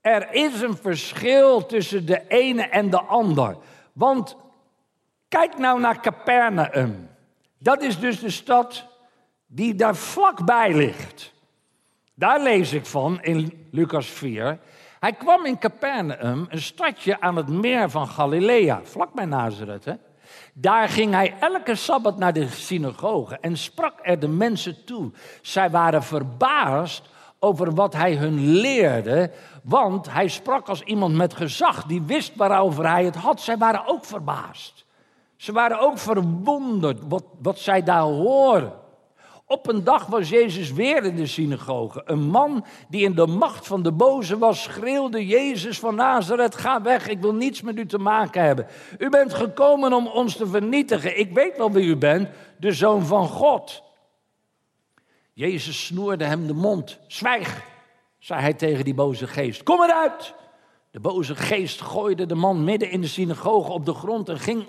Er 0.00 0.32
is 0.32 0.60
een 0.60 0.76
verschil 0.76 1.66
tussen 1.66 2.06
de 2.06 2.26
ene 2.28 2.62
en 2.62 2.90
de 2.90 3.00
ander. 3.00 3.56
Want 3.92 4.36
kijk 5.28 5.58
nou 5.58 5.80
naar 5.80 6.00
Capernaum. 6.00 7.16
Dat 7.58 7.82
is 7.82 7.98
dus 7.98 8.20
de 8.20 8.30
stad 8.30 8.86
die 9.46 9.74
daar 9.74 9.96
vlakbij 9.96 10.74
ligt. 10.74 11.32
Daar 12.14 12.42
lees 12.42 12.72
ik 12.72 12.86
van 12.86 13.22
in 13.22 13.68
Lucas 13.70 14.06
4. 14.06 14.58
Hij 15.00 15.12
kwam 15.12 15.44
in 15.44 15.58
Capernaum, 15.58 16.46
een 16.48 16.62
stadje 16.62 17.20
aan 17.20 17.36
het 17.36 17.48
meer 17.48 17.90
van 17.90 18.08
Galilea, 18.08 18.80
vlakbij 18.84 19.24
Nazareth. 19.24 19.96
Daar 20.52 20.88
ging 20.88 21.12
hij 21.12 21.34
elke 21.40 21.74
sabbat 21.74 22.18
naar 22.18 22.32
de 22.32 22.48
synagoge 22.48 23.38
en 23.40 23.56
sprak 23.56 23.98
er 24.02 24.18
de 24.18 24.28
mensen 24.28 24.84
toe. 24.84 25.10
Zij 25.42 25.70
waren 25.70 26.02
verbaasd 26.02 27.02
over 27.38 27.74
wat 27.74 27.94
hij 27.94 28.14
hun 28.14 28.46
leerde, 28.46 29.30
want 29.62 30.12
hij 30.12 30.28
sprak 30.28 30.68
als 30.68 30.82
iemand 30.82 31.14
met 31.14 31.34
gezag, 31.34 31.84
die 31.84 32.02
wist 32.02 32.36
waarover 32.36 32.90
hij 32.90 33.04
het 33.04 33.16
had. 33.16 33.40
Zij 33.40 33.58
waren 33.58 33.86
ook 33.86 34.04
verbaasd. 34.04 34.84
Ze 35.38 35.52
waren 35.52 35.80
ook 35.80 35.98
verwonderd 35.98 37.00
wat, 37.08 37.24
wat 37.42 37.58
zij 37.58 37.82
daar 37.82 38.02
hoorden. 38.02 38.72
Op 39.46 39.68
een 39.68 39.84
dag 39.84 40.06
was 40.06 40.28
Jezus 40.28 40.72
weer 40.72 41.04
in 41.04 41.16
de 41.16 41.26
synagoge. 41.26 42.02
Een 42.04 42.22
man 42.22 42.64
die 42.88 43.04
in 43.04 43.14
de 43.14 43.26
macht 43.26 43.66
van 43.66 43.82
de 43.82 43.92
boze 43.92 44.38
was, 44.38 44.62
schreeuwde 44.62 45.26
Jezus 45.26 45.78
van 45.78 45.94
Nazareth, 45.94 46.54
ga 46.54 46.82
weg, 46.82 47.08
ik 47.08 47.20
wil 47.20 47.34
niets 47.34 47.62
met 47.62 47.78
u 47.78 47.86
te 47.86 47.98
maken 47.98 48.42
hebben. 48.42 48.66
U 48.98 49.08
bent 49.08 49.34
gekomen 49.34 49.92
om 49.92 50.06
ons 50.06 50.36
te 50.36 50.46
vernietigen. 50.46 51.18
Ik 51.18 51.32
weet 51.32 51.56
wel 51.56 51.72
wie 51.72 51.86
u 51.86 51.96
bent, 51.96 52.28
de 52.58 52.72
zoon 52.72 53.06
van 53.06 53.28
God. 53.28 53.82
Jezus 55.32 55.86
snoerde 55.86 56.24
hem 56.24 56.46
de 56.46 56.54
mond. 56.54 56.98
Zwijg, 57.06 57.62
zei 58.18 58.40
hij 58.40 58.54
tegen 58.54 58.84
die 58.84 58.94
boze 58.94 59.26
geest. 59.26 59.62
Kom 59.62 59.82
eruit. 59.82 60.34
De 60.90 61.00
boze 61.00 61.36
geest 61.36 61.80
gooide 61.80 62.26
de 62.26 62.34
man 62.34 62.64
midden 62.64 62.90
in 62.90 63.00
de 63.00 63.06
synagoge 63.06 63.72
op 63.72 63.86
de 63.86 63.94
grond 63.94 64.28
en 64.28 64.38
ging 64.38 64.68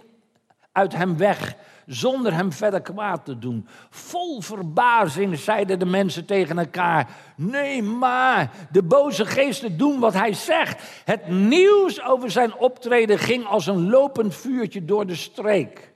uit 0.80 0.94
hem 0.94 1.18
weg 1.18 1.56
zonder 1.86 2.34
hem 2.34 2.52
verder 2.52 2.82
kwaad 2.82 3.26
te 3.26 3.40
doen. 3.40 3.68
Vol 3.90 4.42
verbazing 4.42 5.38
zeiden 5.38 5.80
de 5.80 5.86
mensen 5.86 6.26
tegen 6.26 6.60
elkaar: 6.60 7.10
Nee, 7.36 7.84
maar 7.84 8.52
de 8.72 8.84
boze 8.84 9.26
geesten 9.26 9.78
doen 9.78 10.00
wat 10.00 10.14
hij 10.14 10.34
zegt. 10.34 11.02
Het 11.06 11.28
nieuws 11.28 12.04
over 12.04 12.32
zijn 12.32 12.56
optreden 12.56 13.20
ging 13.20 13.46
als 13.46 13.68
een 13.68 13.90
lopend 13.90 14.36
vuurtje 14.36 14.86
door 14.86 15.06
de 15.06 15.16
streek. 15.16 15.94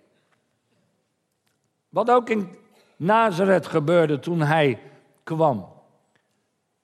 Wat 1.89 2.09
ook 2.09 2.29
in 2.29 2.55
Nazareth 2.95 3.67
gebeurde 3.67 4.19
toen 4.19 4.41
hij 4.41 4.79
kwam. 5.23 5.71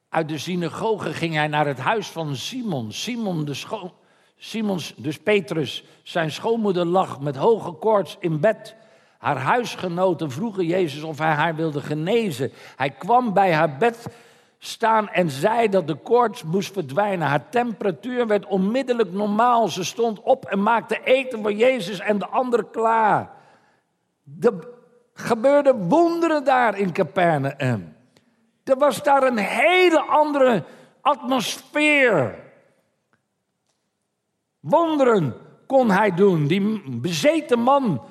Uit 0.10 0.30
de 0.30 0.38
synagoge 0.38 1.14
ging 1.14 1.34
hij 1.34 1.48
naar 1.48 1.68
het 1.68 1.80
huis 1.80 2.08
van 2.08 2.36
Simon. 2.36 2.92
Simon 2.92 3.46
de 3.46 3.54
schoon. 3.54 3.94
Simons, 4.42 4.94
dus 4.98 5.18
Petrus, 5.18 5.84
zijn 6.04 6.32
schoonmoeder 6.32 6.86
lag 6.86 7.20
met 7.20 7.36
hoge 7.36 7.72
koorts 7.72 8.18
in 8.20 8.40
bed. 8.40 8.76
Haar 9.18 9.38
huisgenoten 9.38 10.32
vroegen 10.32 10.66
Jezus 10.66 11.04
of 11.04 11.18
hij 11.18 11.32
haar 11.32 11.56
wilde 11.56 11.82
genezen. 11.82 12.52
Hij 12.76 12.90
kwam 12.90 13.34
bij 13.34 13.54
haar 13.54 13.78
bed 13.78 14.08
staan 14.58 15.10
en 15.10 15.30
zei 15.30 15.70
dat 15.70 15.88
de 15.88 15.96
koorts 15.96 16.44
moest 16.44 16.74
verdwijnen. 16.74 17.28
Haar 17.28 17.50
temperatuur 17.50 18.28
werd 18.28 18.46
onmiddellijk 18.46 19.12
normaal. 19.12 19.68
Ze 19.68 19.84
stond 19.84 20.22
op 20.22 20.46
en 20.46 20.64
maakte 20.64 21.04
eten 21.04 21.42
voor 21.42 21.54
Jezus 21.54 22.00
en 22.00 22.20
de 22.20 22.28
anderen 22.28 22.70
klaar. 22.72 23.30
Er 24.42 24.54
gebeurden 25.14 25.88
wonderen 25.88 26.44
daar 26.44 26.78
in 26.78 26.92
Capernaum. 26.92 27.96
Er 28.64 28.78
was 28.78 29.04
daar 29.04 29.24
een 29.24 29.38
hele 29.38 30.02
andere 30.02 30.64
atmosfeer. 31.02 32.48
Wonderen 34.60 35.36
kon 35.68 35.92
hij 35.92 36.14
doen. 36.14 36.48
Die 36.48 36.82
bezeten 37.00 37.60
man 37.60 38.02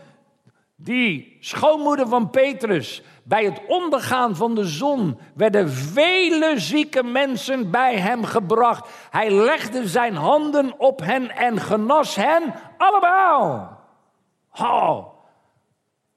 die 0.76 1.36
schoonmoeder 1.40 2.08
van 2.08 2.30
Petrus 2.30 3.02
Bij 3.28 3.44
het 3.44 3.60
ondergaan 3.66 4.36
van 4.36 4.54
de 4.54 4.64
zon 4.64 5.18
werden 5.34 5.70
vele 5.70 6.52
zieke 6.56 7.02
mensen 7.02 7.70
bij 7.70 7.96
hem 7.96 8.24
gebracht. 8.24 8.88
Hij 9.10 9.30
legde 9.30 9.88
zijn 9.88 10.14
handen 10.14 10.78
op 10.78 11.00
hen 11.00 11.30
en 11.30 11.60
genas 11.60 12.14
hen 12.14 12.54
allemaal. 12.78 13.80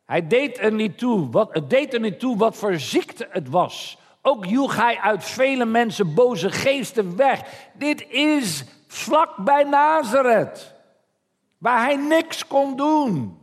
Hij 0.06 0.28
deed 0.28 0.58
er 0.60 0.74
niet 0.74 0.98
toe, 0.98 1.30
wat, 1.30 1.54
het 1.54 1.70
deed 1.70 1.94
er 1.94 2.00
niet 2.00 2.20
toe 2.20 2.38
wat 2.38 2.56
voor 2.56 2.80
ziekte 2.80 3.28
het 3.30 3.50
was. 3.50 3.98
Ook 4.22 4.46
joeg 4.46 4.76
hij 4.76 4.98
uit 5.00 5.24
vele 5.24 5.65
mensen 5.65 6.13
boze 6.13 6.52
geesten 6.52 7.15
weg. 7.15 7.41
Dit 7.74 8.10
is 8.10 8.65
vlak 8.91 9.36
bij 9.38 9.63
Nazareth, 9.63 10.73
waar 11.58 11.84
hij 11.84 11.95
niks 11.95 12.47
kon 12.47 12.75
doen. 12.75 13.39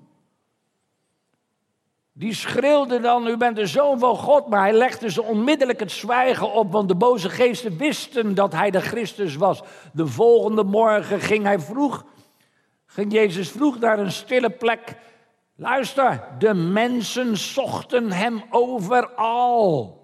Die 2.13 2.35
schreeuwde 2.35 3.01
dan, 3.01 3.27
u 3.27 3.37
bent 3.37 3.57
de 3.57 3.67
zoon 3.67 3.99
van 3.99 4.17
God, 4.17 4.49
maar 4.49 4.61
hij 4.61 4.73
legde 4.73 5.11
ze 5.11 5.23
onmiddellijk 5.23 5.81
het 5.81 5.91
zwijgen 5.91 6.53
op, 6.53 6.73
want 6.73 6.89
de 6.89 6.95
boze 6.95 7.31
geesten 7.31 7.77
wisten 7.77 8.35
dat 8.35 8.53
hij 8.53 8.71
de 8.71 8.81
Christus 8.81 9.37
was. 9.37 9.63
De 9.93 10.07
volgende 10.07 10.65
morgen 10.65 11.21
ging 11.21 11.45
hij 11.45 11.61
vroeg, 11.61 12.05
ging 12.87 13.13
Jezus 13.13 13.51
vroeg 13.51 13.79
naar 13.79 13.99
een 13.99 14.13
stille 14.13 14.51
plek. 14.51 14.97
Luister, 15.57 16.29
de 16.39 16.55
mensen 16.55 17.37
zochten 17.37 18.13
hem 18.13 18.43
overal. 18.51 19.99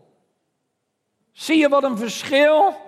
Zie 1.32 1.58
je 1.58 1.68
wat 1.68 1.82
een 1.82 1.98
verschil? 1.98 2.83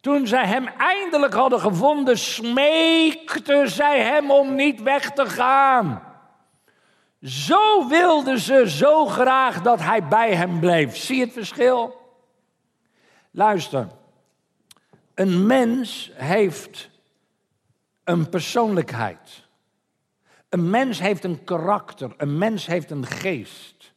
Toen 0.00 0.26
zij 0.26 0.46
hem 0.46 0.66
eindelijk 0.66 1.34
hadden 1.34 1.60
gevonden, 1.60 2.18
smeekten 2.18 3.70
zij 3.70 4.00
hem 4.00 4.30
om 4.30 4.54
niet 4.54 4.82
weg 4.82 5.10
te 5.10 5.26
gaan. 5.26 6.02
Zo 7.22 7.88
wilden 7.88 8.38
ze 8.38 8.70
zo 8.70 9.06
graag 9.06 9.62
dat 9.62 9.80
hij 9.80 10.08
bij 10.08 10.34
hem 10.34 10.60
bleef. 10.60 10.96
Zie 10.96 11.20
het 11.20 11.32
verschil? 11.32 11.96
Luister, 13.30 13.88
een 15.14 15.46
mens 15.46 16.10
heeft 16.14 16.90
een 18.04 18.28
persoonlijkheid. 18.28 19.46
Een 20.48 20.70
mens 20.70 20.98
heeft 20.98 21.24
een 21.24 21.44
karakter, 21.44 22.14
een 22.16 22.38
mens 22.38 22.66
heeft 22.66 22.90
een 22.90 23.06
geest. 23.06 23.92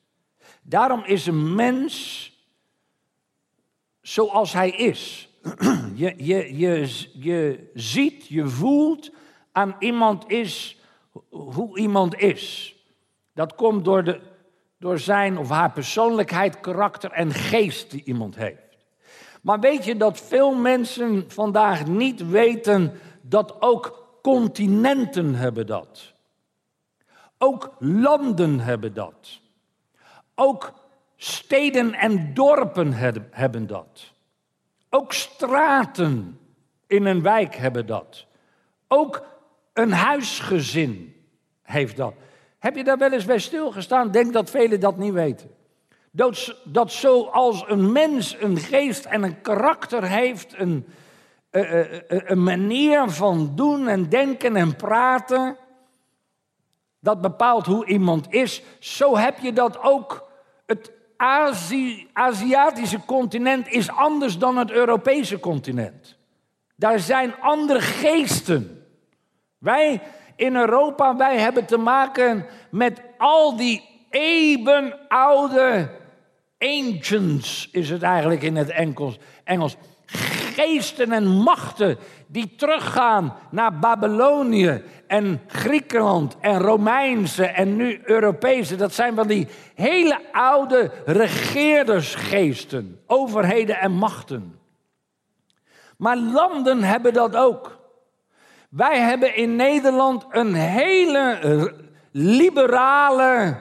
Daarom 0.61 1.03
is 1.03 1.25
een 1.25 1.55
mens 1.55 2.25
zoals 4.01 4.53
hij 4.53 4.69
is. 4.69 5.29
Je, 5.95 6.13
je, 6.17 6.57
je, 6.57 7.09
je 7.13 7.69
ziet, 7.73 8.27
je 8.27 8.47
voelt 8.47 9.11
aan 9.51 9.75
iemand 9.79 10.29
is 10.29 10.79
hoe 11.29 11.79
iemand 11.79 12.17
is. 12.17 12.75
Dat 13.33 13.55
komt 13.55 13.85
door, 13.85 14.03
de, 14.03 14.21
door 14.79 14.99
zijn 14.99 15.37
of 15.37 15.49
haar 15.49 15.71
persoonlijkheid, 15.71 16.59
karakter 16.59 17.11
en 17.11 17.31
geest 17.31 17.91
die 17.91 18.03
iemand 18.03 18.35
heeft. 18.35 18.77
Maar 19.41 19.59
weet 19.59 19.85
je 19.85 19.97
dat 19.97 20.21
veel 20.21 20.55
mensen 20.55 21.23
vandaag 21.27 21.87
niet 21.87 22.29
weten 22.29 22.99
dat 23.21 23.61
ook 23.61 24.17
continenten 24.21 25.35
hebben 25.35 25.67
dat. 25.67 26.13
Ook 27.37 27.75
landen 27.79 28.59
hebben 28.59 28.93
dat. 28.93 29.39
Ook 30.35 30.73
steden 31.15 31.93
en 31.93 32.33
dorpen 32.33 32.93
hebben 33.31 33.67
dat. 33.67 34.11
Ook 34.93 35.13
straten 35.13 36.39
in 36.87 37.05
een 37.05 37.21
wijk 37.21 37.55
hebben 37.55 37.85
dat. 37.85 38.25
Ook 38.87 39.25
een 39.73 39.91
huisgezin 39.91 41.15
heeft 41.61 41.97
dat. 41.97 42.13
Heb 42.59 42.75
je 42.75 42.83
daar 42.83 42.97
wel 42.97 43.11
eens 43.11 43.25
bij 43.25 43.39
stilgestaan? 43.39 44.11
Denk 44.11 44.33
dat 44.33 44.49
velen 44.49 44.79
dat 44.79 44.97
niet 44.97 45.13
weten. 45.13 45.51
Dat, 46.11 46.55
dat 46.63 46.91
zoals 46.91 47.63
een 47.67 47.91
mens 47.91 48.35
een 48.39 48.57
geest 48.57 49.05
en 49.05 49.23
een 49.23 49.41
karakter 49.41 50.03
heeft, 50.03 50.59
een, 50.59 50.85
uh, 51.51 51.73
uh, 51.73 51.99
een 52.07 52.43
manier 52.43 53.09
van 53.09 53.51
doen 53.55 53.87
en 53.87 54.09
denken 54.09 54.55
en 54.55 54.75
praten, 54.75 55.57
dat 56.99 57.21
bepaalt 57.21 57.65
hoe 57.65 57.85
iemand 57.85 58.33
is, 58.33 58.61
zo 58.79 59.17
heb 59.17 59.39
je 59.39 59.53
dat 59.53 59.81
ook. 59.81 60.29
Het 60.65 60.91
Azië, 61.21 62.07
Aziatische 62.13 62.99
continent 63.05 63.67
is 63.67 63.89
anders 63.89 64.37
dan 64.37 64.57
het 64.57 64.71
Europese 64.71 65.39
continent. 65.39 66.17
Daar 66.75 66.99
zijn 66.99 67.33
andere 67.39 67.81
geesten. 67.81 68.85
Wij 69.57 70.01
in 70.35 70.55
Europa, 70.55 71.15
wij 71.15 71.37
hebben 71.37 71.65
te 71.65 71.77
maken 71.77 72.45
met 72.69 73.01
al 73.17 73.55
die 73.57 74.05
eeuwenoude 74.09 75.89
ancients, 76.57 77.69
is 77.71 77.89
het 77.89 78.01
eigenlijk 78.01 78.41
in 78.41 78.55
het. 78.55 78.69
Engels. 79.43 79.75
Geesten 80.55 81.11
en 81.11 81.27
machten 81.27 81.97
die 82.31 82.55
teruggaan 82.55 83.33
naar 83.49 83.79
Babylonië 83.79 84.83
en 85.07 85.41
Griekenland 85.47 86.37
en 86.39 86.59
Romeinse 86.59 87.45
en 87.45 87.75
nu 87.75 88.01
Europese. 88.03 88.75
Dat 88.75 88.93
zijn 88.93 89.15
wel 89.15 89.27
die 89.27 89.47
hele 89.75 90.19
oude 90.31 90.91
regeerdersgeesten, 91.05 93.01
overheden 93.07 93.79
en 93.79 93.91
machten. 93.91 94.59
Maar 95.97 96.17
landen 96.17 96.83
hebben 96.83 97.13
dat 97.13 97.35
ook. 97.35 97.79
Wij 98.69 98.99
hebben 98.99 99.35
in 99.35 99.55
Nederland 99.55 100.25
een 100.29 100.53
hele 100.53 101.73
liberale 102.11 103.57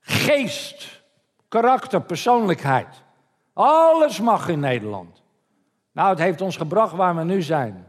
geest, 0.00 1.02
karakter, 1.48 2.02
persoonlijkheid. 2.02 3.02
Alles 3.52 4.20
mag 4.20 4.48
in 4.48 4.60
Nederland. 4.60 5.19
Nou, 6.00 6.12
het 6.12 6.20
heeft 6.20 6.40
ons 6.40 6.56
gebracht 6.56 6.92
waar 6.92 7.16
we 7.16 7.24
nu 7.24 7.42
zijn. 7.42 7.86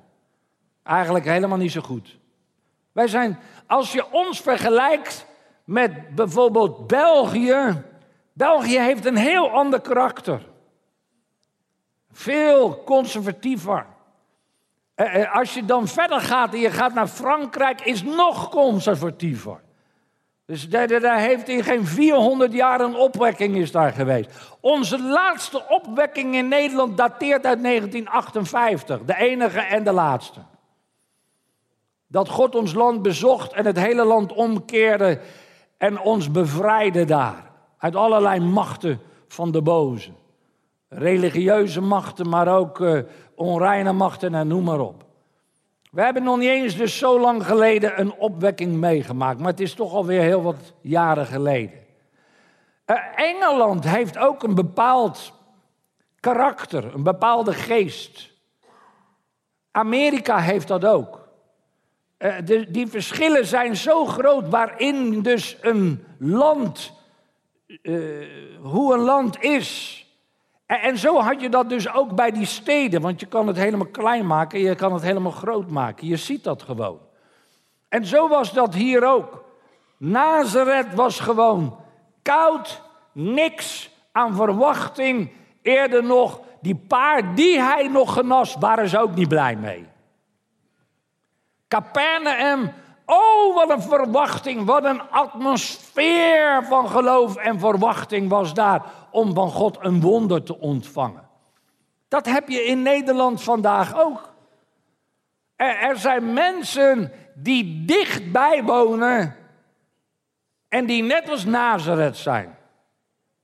Eigenlijk 0.84 1.26
helemaal 1.26 1.58
niet 1.58 1.72
zo 1.72 1.82
goed. 1.82 2.18
Wij 2.92 3.08
zijn, 3.08 3.40
als 3.68 3.92
je 3.92 4.12
ons 4.12 4.42
vergelijkt 4.42 5.26
met 5.64 6.16
bijvoorbeeld 6.16 6.88
België. 6.88 7.84
België 8.34 8.80
heeft 8.80 9.06
een 9.06 9.16
heel 9.16 9.50
ander 9.50 9.82
karakter. 9.82 10.48
Veel 12.12 12.84
conservatiever. 12.84 13.86
Eh, 14.96 15.22
eh, 15.22 15.36
als 15.36 15.54
je 15.54 15.66
dan 15.66 15.88
verder 15.88 16.22
gaat 16.22 16.54
en 16.54 16.60
je 16.60 16.72
gaat 16.72 16.94
naar 16.94 17.08
Frankrijk, 17.08 17.82
is 17.82 18.04
nog 18.04 18.50
conservatiever. 18.50 19.62
Dus 20.46 20.70
daar, 20.70 20.88
daar 20.88 21.20
heeft 21.20 21.50
in 21.50 21.64
geen 21.64 21.86
400 21.86 22.54
jaar 22.54 22.82
een 22.82 22.96
opwekking 22.96 23.56
is 23.56 23.72
daar 23.72 23.92
geweest. 23.92 24.30
Onze 24.60 25.02
laatste 25.02 25.66
opwekking 25.70 26.36
in 26.36 26.48
Nederland 26.48 26.98
dateert 26.98 27.46
uit 27.46 27.64
1958. 27.64 29.00
De 29.06 29.18
enige 29.18 29.60
en 29.60 29.84
de 29.84 29.92
laatste. 29.92 30.40
Dat 32.08 32.30
God 32.30 32.56
ons 32.56 32.74
land 32.74 33.02
bezocht 33.02 33.54
en 33.54 33.66
het 33.66 33.80
hele 33.80 34.06
land 34.06 34.34
omkeerde 34.34 35.20
en 35.78 36.00
ons 36.00 36.32
bevrijdde 36.32 37.06
daar. 37.06 37.52
Uit 37.78 37.96
allerlei 37.96 38.40
machten 38.40 39.00
van 39.28 39.52
de 39.52 39.62
boze. 39.62 40.12
Religieuze 40.90 41.82
machten, 41.82 42.30
maar 42.30 42.58
ook 42.58 42.80
uh, 42.80 43.02
onreine 43.36 43.92
machten 43.92 44.36
en 44.36 44.48
noem 44.48 44.64
maar 44.64 44.80
op. 44.80 45.06
We 45.92 46.02
hebben 46.02 46.24
nog 46.24 46.38
niet 46.38 46.50
eens 46.50 46.76
dus 46.76 46.98
zo 46.98 47.20
lang 47.20 47.46
geleden 47.46 48.00
een 48.00 48.14
opwekking 48.14 48.74
meegemaakt, 48.76 49.40
maar 49.40 49.50
het 49.50 49.60
is 49.60 49.74
toch 49.74 49.94
alweer 49.94 50.22
heel 50.22 50.42
wat 50.42 50.74
jaren 50.82 51.26
geleden. 51.26 51.80
Uh, 52.86 52.98
Engeland 53.16 53.84
heeft 53.84 54.18
ook 54.18 54.44
een 54.44 54.56
bepaald 54.56 55.34
karakter, 56.20 56.94
een 56.94 57.04
bepaalde 57.04 57.54
geest. 57.54 58.32
Amerika 59.72 60.40
heeft 60.40 60.68
dat 60.68 60.86
ook. 60.86 61.30
De, 62.18 62.66
die 62.72 62.88
verschillen 62.88 63.46
zijn 63.46 63.76
zo 63.76 64.06
groot 64.06 64.50
waarin 64.50 65.22
dus 65.22 65.58
een 65.62 66.06
land, 66.20 66.94
uh, 67.82 68.28
hoe 68.62 68.94
een 68.94 69.00
land 69.00 69.42
is. 69.44 70.01
En 70.80 70.98
zo 70.98 71.20
had 71.20 71.42
je 71.42 71.50
dat 71.50 71.70
dus 71.70 71.94
ook 71.94 72.16
bij 72.16 72.32
die 72.32 72.46
steden, 72.46 73.02
want 73.02 73.20
je 73.20 73.26
kan 73.26 73.48
het 73.48 73.58
helemaal 73.58 73.88
klein 73.88 74.28
maken, 74.28 74.60
je 74.60 74.76
kan 74.76 74.94
het 74.94 75.02
helemaal 75.02 75.32
groot 75.32 75.70
maken. 75.70 76.08
Je 76.08 76.18
ziet 76.18 76.44
dat 76.44 76.62
gewoon. 76.62 77.00
En 77.90 78.06
zo 78.06 78.28
was 78.28 78.54
dat 78.54 78.74
hier 78.74 79.06
ook. 79.06 79.44
Nazareth 79.98 80.94
was 80.94 81.20
gewoon 81.20 81.80
koud, 82.22 82.82
niks 83.12 83.90
aan 84.12 84.36
verwachting. 84.36 85.32
Eerder 85.62 86.04
nog, 86.04 86.40
die 86.62 86.76
paar 86.76 87.36
die 87.36 87.62
hij 87.62 87.88
nog 87.88 88.14
genas, 88.14 88.56
waren 88.60 88.90
ze 88.90 89.00
ook 89.00 89.16
niet 89.16 89.28
blij 89.28 89.56
mee. 89.56 89.88
Capernaum, 91.68 92.72
oh 93.12 93.56
wat 93.56 93.70
een 93.70 93.82
verwachting, 93.82 94.66
wat 94.66 94.84
een 94.84 95.02
atmosfeer 95.10 96.64
van 96.64 96.90
geloof 96.90 97.36
en 97.36 97.60
verwachting 97.60 98.30
was 98.30 98.54
daar 98.54 98.84
om 99.10 99.34
van 99.34 99.50
God 99.52 99.78
een 99.80 100.02
wonder 100.02 100.44
te 100.44 100.60
ontvangen. 100.60 101.30
Dat 102.08 102.26
heb 102.26 102.50
je 102.50 102.64
in 102.64 102.82
Nederland 102.82 103.44
vandaag 103.44 104.00
ook. 104.00 104.34
Er, 105.56 105.98
zijn 105.98 106.34
mensen 106.34 107.12
die 107.34 107.86
dichtbij 107.86 108.64
wonen 108.64 109.36
en 110.68 110.86
die 110.86 111.04
net 111.04 111.30
als 111.30 111.46
Nazareth 111.46 112.18
zijn. 112.18 112.58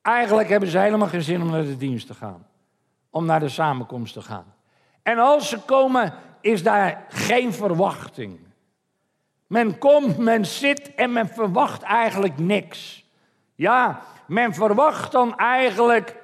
Eigenlijk 0.01 0.49
hebben 0.49 0.69
ze 0.69 0.79
helemaal 0.79 1.07
geen 1.07 1.21
zin 1.21 1.41
om 1.41 1.51
naar 1.51 1.63
de 1.63 1.77
dienst 1.77 2.07
te 2.07 2.13
gaan. 2.13 2.47
Om 3.09 3.25
naar 3.25 3.39
de 3.39 3.49
samenkomst 3.49 4.13
te 4.13 4.21
gaan. 4.21 4.53
En 5.03 5.17
als 5.17 5.49
ze 5.49 5.59
komen, 5.59 6.13
is 6.41 6.63
daar 6.63 7.05
geen 7.09 7.53
verwachting. 7.53 8.46
Men 9.47 9.77
komt, 9.77 10.17
men 10.17 10.45
zit 10.45 10.95
en 10.95 11.13
men 11.13 11.27
verwacht 11.27 11.81
eigenlijk 11.81 12.37
niks. 12.37 13.05
Ja, 13.55 14.01
men 14.27 14.53
verwacht 14.53 15.11
dan 15.11 15.37
eigenlijk 15.37 16.15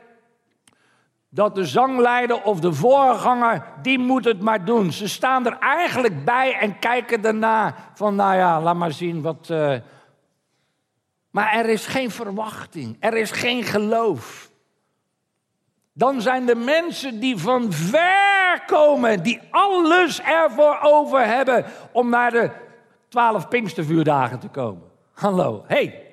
dat 1.29 1.55
de 1.55 1.65
zangleider 1.65 2.43
of 2.43 2.59
de 2.59 2.73
voorganger, 2.73 3.65
die 3.81 3.99
moet 3.99 4.25
het 4.25 4.41
maar 4.41 4.65
doen. 4.65 4.91
Ze 4.91 5.07
staan 5.07 5.45
er 5.45 5.57
eigenlijk 5.59 6.25
bij 6.25 6.57
en 6.59 6.79
kijken 6.79 7.21
daarna 7.21 7.75
van, 7.93 8.15
nou 8.15 8.35
ja, 8.35 8.61
laat 8.61 8.75
maar 8.75 8.91
zien 8.91 9.21
wat... 9.21 9.47
Uh... 9.51 9.75
Maar 11.29 11.53
er 11.53 11.69
is 11.69 11.85
geen 11.85 12.11
verwachting, 12.11 12.97
er 12.99 13.13
is 13.13 13.31
geen 13.31 13.63
geloof. 13.63 14.51
Dan 15.93 16.21
zijn 16.21 16.45
de 16.45 16.55
mensen 16.55 17.19
die 17.19 17.37
van 17.37 17.71
ver 17.71 18.63
komen, 18.65 19.23
die 19.23 19.41
alles 19.51 20.21
ervoor 20.21 20.79
over 20.81 21.25
hebben 21.25 21.65
om 21.91 22.09
naar 22.09 22.31
de 22.31 22.51
twaalf 23.13 23.47
Pinkstervuurdagen 23.47 24.39
te 24.39 24.47
komen. 24.47 24.83
Hallo, 25.13 25.63
hey, 25.67 26.05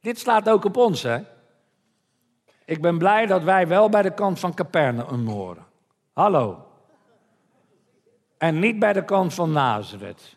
dit 0.00 0.18
slaat 0.18 0.48
ook 0.48 0.64
op 0.64 0.76
ons, 0.76 1.02
hè? 1.02 1.18
Ik 2.64 2.80
ben 2.80 2.98
blij 2.98 3.26
dat 3.26 3.42
wij 3.42 3.68
wel 3.68 3.88
bij 3.88 4.02
de 4.02 4.14
kant 4.14 4.38
van 4.38 4.54
Capernaum 4.54 5.26
horen. 5.26 5.66
Hallo. 6.12 6.66
En 8.38 8.58
niet 8.58 8.78
bij 8.78 8.92
de 8.92 9.04
kant 9.04 9.34
van 9.34 9.52
Nazareth. 9.52 10.36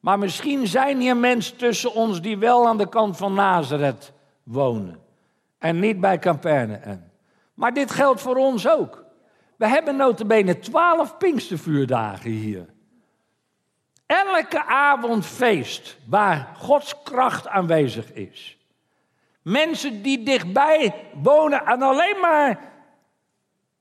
Maar 0.00 0.18
misschien 0.18 0.66
zijn 0.66 1.00
hier 1.00 1.16
mensen 1.16 1.56
tussen 1.56 1.94
ons 1.94 2.20
die 2.20 2.38
wel 2.38 2.68
aan 2.68 2.78
de 2.78 2.88
kant 2.88 3.16
van 3.16 3.34
Nazareth 3.34 4.12
wonen. 4.42 4.98
En 5.58 5.78
niet 5.78 6.00
bij 6.00 6.18
Capernaum. 6.18 7.04
Maar 7.54 7.74
dit 7.74 7.90
geldt 7.90 8.20
voor 8.20 8.36
ons 8.36 8.68
ook. 8.68 9.04
We 9.56 9.68
hebben 9.68 9.96
notabene 9.96 10.58
twaalf 10.58 11.16
Pinkstervuurdagen 11.18 12.30
hier. 12.30 12.66
Elke 14.10 14.64
avond 14.66 15.26
feest 15.26 15.96
waar 16.08 16.48
Gods 16.58 17.02
kracht 17.02 17.48
aanwezig 17.48 18.12
is. 18.12 18.58
Mensen 19.42 20.02
die 20.02 20.22
dichtbij 20.22 20.94
wonen 21.22 21.66
en 21.66 21.82
alleen 21.82 22.20
maar 22.20 22.58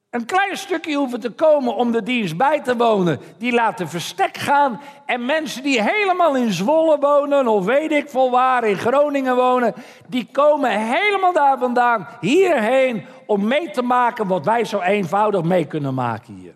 een 0.09 0.25
klein 0.25 0.57
stukje 0.57 0.95
hoeven 0.95 1.19
te 1.19 1.29
komen 1.29 1.75
om 1.75 1.91
de 1.91 2.03
dienst 2.03 2.37
bij 2.37 2.61
te 2.61 2.77
wonen, 2.77 3.19
die 3.37 3.51
laten 3.51 3.89
verstek 3.89 4.37
gaan. 4.37 4.81
En 5.05 5.25
mensen 5.25 5.63
die 5.63 5.81
helemaal 5.81 6.35
in 6.35 6.53
Zwolle 6.53 6.99
wonen, 6.99 7.47
of 7.47 7.65
weet 7.65 7.91
ik 7.91 8.09
veel 8.09 8.31
waar, 8.31 8.63
in 8.63 8.77
Groningen 8.77 9.35
wonen, 9.35 9.73
die 10.07 10.27
komen 10.31 10.71
helemaal 10.71 11.33
daar 11.33 11.57
vandaan 11.57 12.07
hierheen 12.19 13.05
om 13.25 13.47
mee 13.47 13.71
te 13.71 13.81
maken 13.81 14.27
wat 14.27 14.45
wij 14.45 14.65
zo 14.65 14.79
eenvoudig 14.79 15.43
mee 15.43 15.65
kunnen 15.65 15.93
maken 15.93 16.33
hier. 16.33 16.55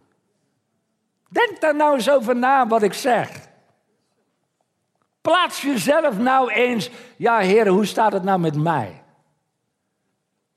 Denk 1.29 1.61
daar 1.61 1.75
nou 1.75 1.93
eens 1.93 2.09
over 2.09 2.35
na 2.35 2.67
wat 2.67 2.83
ik 2.83 2.93
zeg. 2.93 3.51
Plaats 5.23 5.61
jezelf 5.61 6.17
nou 6.17 6.51
eens, 6.51 6.89
ja 7.17 7.37
heren, 7.37 7.73
hoe 7.73 7.85
staat 7.85 8.13
het 8.13 8.23
nou 8.23 8.39
met 8.39 8.55
mij? 8.55 9.03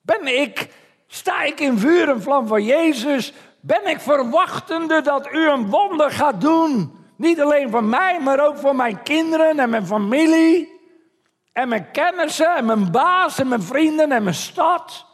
Ben 0.01 0.41
ik, 0.41 0.69
sta 1.07 1.43
ik 1.43 1.61
in 1.61 1.79
vuur 1.79 2.09
en 2.09 2.23
vlam 2.23 2.47
van 2.47 2.65
Jezus? 2.65 3.33
Ben 3.61 3.87
ik 3.87 4.01
verwachtende 4.01 5.01
dat 5.01 5.33
u 5.33 5.49
een 5.49 5.71
wonder 5.71 6.11
gaat 6.11 6.41
doen? 6.41 6.97
Niet 7.17 7.41
alleen 7.41 7.71
voor 7.71 7.85
mij, 7.85 8.21
maar 8.21 8.47
ook 8.47 8.57
voor 8.57 8.77
mijn 8.77 9.03
kinderen 9.03 9.59
en 9.59 9.71
mijn 9.71 9.87
familie. 9.87 10.81
En 11.53 11.69
mijn 11.69 11.91
kennissen 11.91 12.57
en 12.57 12.65
mijn 12.65 12.91
baas 12.91 13.39
en 13.39 13.49
mijn 13.49 13.63
vrienden 13.63 14.13
en 14.13 14.23
mijn 14.23 14.35
stad. 14.35 15.07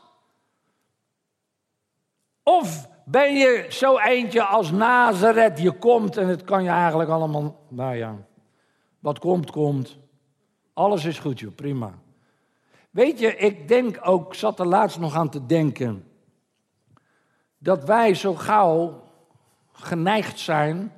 Of 2.43 2.88
ben 3.05 3.35
je 3.35 3.67
zo 3.69 3.99
eentje 3.99 4.43
als 4.43 4.71
Nazareth, 4.71 5.59
je 5.59 5.73
komt 5.73 6.17
en 6.17 6.29
het 6.29 6.45
kan 6.45 6.62
je 6.62 6.71
eigenlijk 6.71 7.11
allemaal, 7.11 7.57
nou 7.69 7.97
ja, 7.97 8.15
wat 9.03 9.19
komt, 9.19 9.51
komt. 9.51 9.99
Alles 10.73 11.05
is 11.05 11.19
goed, 11.19 11.41
joh, 11.41 11.55
prima. 11.55 11.99
Weet 12.91 13.19
je, 13.19 13.37
ik 13.37 13.69
denk 13.69 13.99
ook, 14.03 14.35
zat 14.35 14.59
er 14.59 14.67
laatst 14.67 14.99
nog 14.99 15.15
aan 15.15 15.31
te 15.31 15.47
denken, 15.47 16.11
dat 17.59 17.85
wij 17.85 18.15
zo 18.15 18.35
gauw 18.35 19.03
geneigd 19.73 20.38
zijn 20.38 20.93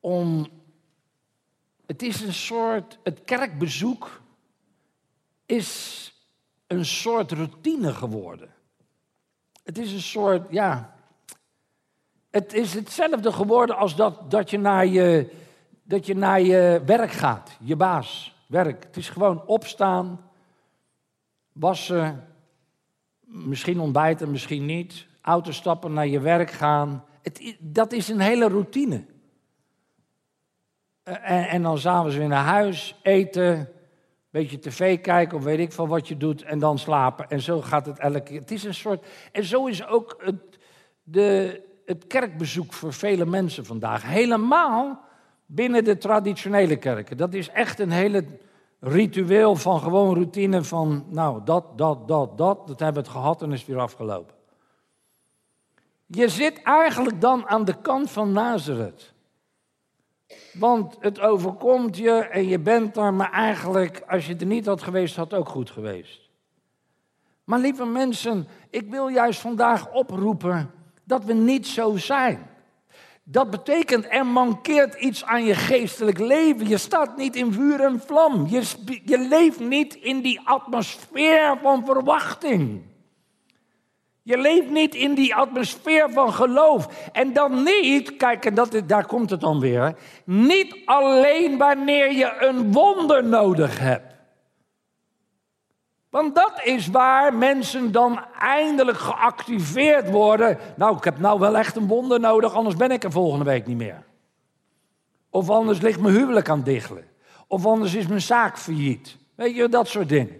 om. 0.00 0.46
Het 1.86 2.02
is 2.02 2.20
een 2.20 2.34
soort. 2.34 2.98
Het 3.02 3.24
kerkbezoek 3.24 4.20
is 5.46 6.12
een 6.66 6.84
soort 6.84 7.32
routine 7.32 7.94
geworden. 7.94 8.54
Het 9.62 9.78
is 9.78 9.92
een 9.92 10.02
soort, 10.02 10.50
ja. 10.50 10.99
Het 12.30 12.52
is 12.52 12.74
hetzelfde 12.74 13.32
geworden 13.32 13.76
als 13.76 13.96
dat, 13.96 14.30
dat, 14.30 14.50
je, 14.50 14.58
naar 14.58 14.86
je, 14.86 15.30
dat 15.82 16.06
je 16.06 16.14
naar 16.14 16.40
je 16.40 16.82
werk 16.86 17.10
gaat, 17.10 17.56
je 17.60 17.76
baas 17.76 18.34
werk. 18.46 18.84
Het 18.84 18.96
is 18.96 19.08
gewoon 19.08 19.46
opstaan, 19.46 20.30
wassen, 21.52 22.24
misschien 23.20 23.80
ontbijten, 23.80 24.30
misschien 24.30 24.66
niet. 24.66 25.06
Auto 25.20 25.50
stappen, 25.52 25.92
naar 25.92 26.06
je 26.06 26.20
werk 26.20 26.50
gaan. 26.50 27.04
Het, 27.22 27.56
dat 27.58 27.92
is 27.92 28.08
een 28.08 28.20
hele 28.20 28.48
routine. 28.48 29.04
Eh, 31.02 31.30
en, 31.30 31.48
en 31.48 31.62
dan 31.62 31.78
s'avonds 31.78 32.16
weer 32.16 32.28
naar 32.28 32.44
huis, 32.44 32.98
eten, 33.02 33.68
beetje 34.30 34.58
tv 34.58 35.00
kijken 35.00 35.36
of 35.36 35.44
weet 35.44 35.58
ik 35.58 35.72
van 35.72 35.88
wat 35.88 36.08
je 36.08 36.16
doet 36.16 36.42
en 36.42 36.58
dan 36.58 36.78
slapen. 36.78 37.28
En 37.28 37.40
zo 37.40 37.60
gaat 37.60 37.86
het 37.86 37.98
elke 37.98 38.22
keer. 38.22 38.40
Het 38.40 38.50
is 38.50 38.64
een 38.64 38.74
soort. 38.74 39.06
En 39.32 39.44
zo 39.44 39.66
is 39.66 39.86
ook 39.86 40.16
het, 40.18 40.58
de, 41.02 41.62
het 41.90 42.06
kerkbezoek 42.06 42.72
voor 42.72 42.92
vele 42.92 43.26
mensen 43.26 43.66
vandaag. 43.66 44.02
Helemaal 44.02 45.00
binnen 45.46 45.84
de 45.84 45.98
traditionele 45.98 46.76
kerken. 46.76 47.16
Dat 47.16 47.34
is 47.34 47.48
echt 47.48 47.78
een 47.78 47.90
hele 47.90 48.24
ritueel 48.80 49.56
van 49.56 49.80
gewoon 49.80 50.14
routine 50.14 50.64
van, 50.64 51.04
nou, 51.08 51.40
dat, 51.44 51.78
dat, 51.78 52.08
dat, 52.08 52.38
dat, 52.38 52.66
dat 52.66 52.80
hebben 52.80 53.02
we 53.02 53.08
het 53.08 53.18
gehad 53.18 53.42
en 53.42 53.52
is 53.52 53.66
weer 53.66 53.78
afgelopen. 53.78 54.34
Je 56.06 56.28
zit 56.28 56.62
eigenlijk 56.62 57.20
dan 57.20 57.48
aan 57.48 57.64
de 57.64 57.80
kant 57.80 58.10
van 58.10 58.32
Nazareth. 58.32 59.12
Want 60.52 60.96
het 61.00 61.20
overkomt 61.20 61.96
je 61.96 62.12
en 62.12 62.46
je 62.46 62.58
bent 62.58 62.96
er, 62.96 63.14
maar 63.14 63.32
eigenlijk, 63.32 64.02
als 64.08 64.26
je 64.26 64.36
er 64.36 64.46
niet 64.46 64.66
had 64.66 64.82
geweest, 64.82 65.16
had 65.16 65.30
het 65.30 65.40
ook 65.40 65.48
goed 65.48 65.70
geweest. 65.70 66.28
Maar 67.44 67.58
lieve 67.58 67.84
mensen, 67.84 68.46
ik 68.70 68.90
wil 68.90 69.08
juist 69.08 69.40
vandaag 69.40 69.92
oproepen 69.92 70.70
dat 71.10 71.24
we 71.24 71.32
niet 71.32 71.66
zo 71.66 71.96
zijn. 71.96 72.48
Dat 73.22 73.50
betekent 73.50 74.06
er 74.08 74.26
mankeert 74.26 74.94
iets 74.94 75.24
aan 75.24 75.44
je 75.44 75.54
geestelijk 75.54 76.18
leven. 76.18 76.68
Je 76.68 76.78
staat 76.78 77.16
niet 77.16 77.36
in 77.36 77.52
vuur 77.52 77.80
en 77.80 78.02
vlam. 78.06 78.46
Je, 78.48 78.62
je 79.04 79.18
leeft 79.18 79.60
niet 79.60 79.94
in 79.94 80.20
die 80.20 80.40
atmosfeer 80.44 81.58
van 81.62 81.84
verwachting. 81.84 82.82
Je 84.22 84.38
leeft 84.38 84.70
niet 84.70 84.94
in 84.94 85.14
die 85.14 85.34
atmosfeer 85.34 86.10
van 86.10 86.32
geloof. 86.32 87.10
En 87.12 87.32
dan 87.32 87.62
niet, 87.62 88.16
kijk, 88.16 88.44
en 88.44 88.54
dat, 88.54 88.82
daar 88.86 89.06
komt 89.06 89.30
het 89.30 89.40
dan 89.40 89.60
weer. 89.60 89.96
Niet 90.24 90.76
alleen 90.84 91.58
wanneer 91.58 92.12
je 92.12 92.36
een 92.38 92.72
wonder 92.72 93.24
nodig 93.24 93.78
hebt. 93.78 94.19
Want 96.10 96.34
dat 96.34 96.60
is 96.64 96.86
waar 96.86 97.34
mensen 97.34 97.92
dan 97.92 98.20
eindelijk 98.38 98.98
geactiveerd 98.98 100.10
worden. 100.10 100.58
Nou, 100.76 100.96
ik 100.96 101.04
heb 101.04 101.18
nou 101.18 101.38
wel 101.40 101.56
echt 101.56 101.76
een 101.76 101.86
wonder 101.86 102.20
nodig, 102.20 102.54
anders 102.54 102.76
ben 102.76 102.90
ik 102.90 103.04
er 103.04 103.12
volgende 103.12 103.44
week 103.44 103.66
niet 103.66 103.76
meer. 103.76 104.02
Of 105.30 105.50
anders 105.50 105.80
ligt 105.80 106.00
mijn 106.00 106.14
huwelijk 106.14 106.48
aan 106.48 106.56
het 106.56 106.66
diggelen. 106.66 107.04
Of 107.46 107.66
anders 107.66 107.94
is 107.94 108.06
mijn 108.06 108.20
zaak 108.20 108.58
failliet. 108.58 109.16
Weet 109.34 109.56
je, 109.56 109.68
dat 109.68 109.88
soort 109.88 110.08
dingen. 110.08 110.36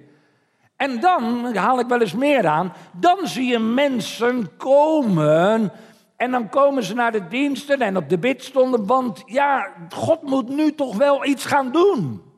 En 0.76 1.00
dan 1.00 1.54
haal 1.56 1.78
ik 1.78 1.86
wel 1.86 2.00
eens 2.00 2.14
meer 2.14 2.46
aan. 2.46 2.72
Dan 2.92 3.26
zie 3.26 3.46
je 3.46 3.58
mensen 3.58 4.56
komen. 4.56 5.72
En 6.16 6.30
dan 6.30 6.48
komen 6.48 6.82
ze 6.82 6.94
naar 6.94 7.12
de 7.12 7.28
diensten 7.28 7.80
en 7.80 7.96
op 7.96 8.08
de 8.08 8.18
bidstonden. 8.18 8.86
Want 8.86 9.22
ja, 9.26 9.72
God 9.88 10.22
moet 10.22 10.48
nu 10.48 10.74
toch 10.74 10.96
wel 10.96 11.24
iets 11.24 11.44
gaan 11.44 11.72
doen. 11.72 12.29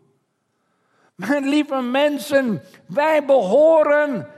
Mijn 1.29 1.49
lieve 1.49 1.81
mensen, 1.81 2.63
wij 2.87 3.25
behoren 3.25 4.29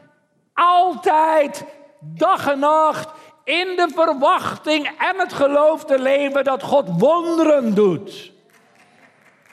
altijd, 0.54 1.64
dag 2.00 2.50
en 2.50 2.58
nacht, 2.58 3.10
in 3.44 3.76
de 3.76 3.88
verwachting 3.94 4.86
en 4.86 5.18
het 5.18 5.32
geloof 5.32 5.84
te 5.84 5.98
leven 5.98 6.44
dat 6.44 6.62
God 6.62 7.00
wonderen 7.00 7.74
doet. 7.74 8.32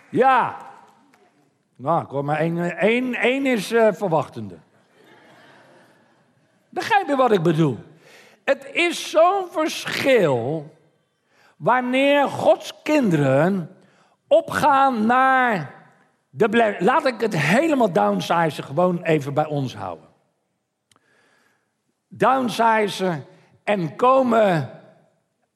Ja. 0.09 0.57
Nou, 1.75 2.05
kom 2.05 2.25
maar 2.25 2.39
één, 2.39 3.45
is 3.45 3.71
uh, 3.71 3.87
verwachtende. 3.91 4.57
Begrijp 6.69 7.07
je 7.07 7.15
wat 7.15 7.31
ik 7.31 7.43
bedoel? 7.43 7.77
Het 8.43 8.69
is 8.73 9.09
zo'n 9.09 9.47
verschil 9.51 10.69
wanneer 11.57 12.27
Gods 12.27 12.73
kinderen 12.83 13.75
opgaan 14.27 15.05
naar 15.05 15.80
Laat 16.79 17.05
ik 17.05 17.21
het 17.21 17.37
helemaal 17.37 17.91
downsizen, 17.91 18.63
gewoon 18.63 19.03
even 19.03 19.33
bij 19.33 19.45
ons 19.45 19.75
houden. 19.75 20.07
Downsizen 22.07 23.25
en 23.63 23.95
komen 23.95 24.69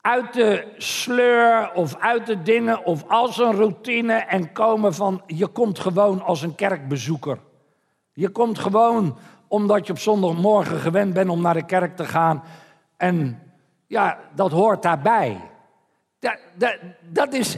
uit 0.01 0.33
de 0.33 0.73
sleur 0.77 1.71
of 1.73 1.97
uit 1.99 2.25
de 2.25 2.41
dingen 2.41 2.85
of 2.85 3.03
als 3.07 3.38
een 3.38 3.55
routine 3.55 4.13
en 4.13 4.51
komen 4.51 4.93
van 4.93 5.21
je 5.27 5.47
komt 5.47 5.79
gewoon 5.79 6.21
als 6.21 6.41
een 6.41 6.55
kerkbezoeker. 6.55 7.39
Je 8.13 8.29
komt 8.29 8.59
gewoon 8.59 9.17
omdat 9.47 9.88
je 9.88 9.93
op 9.93 9.99
zondagmorgen 9.99 10.79
gewend 10.79 11.13
bent 11.13 11.29
om 11.29 11.41
naar 11.41 11.53
de 11.53 11.65
kerk 11.65 11.95
te 11.95 12.05
gaan 12.05 12.43
en 12.97 13.41
ja, 13.88 14.19
dat 14.35 14.51
hoort 14.51 14.81
daarbij. 14.81 15.41
Dat, 16.19 16.77
dat 17.09 17.33
is 17.33 17.57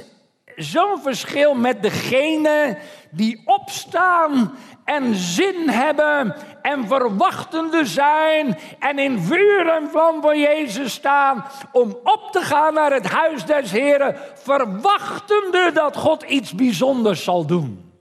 zo'n 0.58 1.02
verschil 1.02 1.56
met 1.56 1.82
degene 1.82 2.78
die 3.12 3.42
opstaan 3.46 4.56
en 4.84 5.16
zin 5.16 5.70
hebben 5.70 6.36
en 6.62 6.88
verwachtende 6.88 7.86
zijn 7.86 8.58
en 8.80 9.00
in 9.00 9.20
vuur 9.20 9.70
en 9.70 9.90
vlam 9.90 10.22
voor 10.22 10.38
Jezus 10.38 10.94
staan 10.94 11.46
om 11.72 11.98
op 12.04 12.30
te 12.32 12.42
gaan 12.42 12.74
naar 12.74 12.94
het 12.94 13.08
huis 13.08 13.46
des 13.46 13.72
Heren, 13.72 14.16
verwachtende 14.34 15.72
dat 15.74 15.98
God 15.98 16.24
iets 16.24 16.54
bijzonders 16.54 17.24
zal 17.24 17.46
doen. 17.46 17.92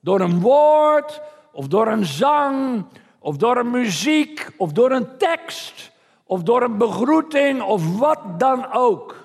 Door 0.00 0.20
een 0.20 0.40
woord, 0.40 1.20
of 1.52 1.66
door 1.68 1.86
een 1.86 2.04
zang, 2.04 2.84
of 3.18 3.36
door 3.36 3.56
een 3.56 3.70
muziek, 3.70 4.48
of 4.56 4.72
door 4.72 4.90
een 4.90 5.18
tekst, 5.18 5.92
of 6.26 6.42
door 6.42 6.62
een 6.62 6.78
begroeting, 6.78 7.62
of 7.62 7.98
wat 7.98 8.38
dan 8.38 8.72
ook. 8.72 9.21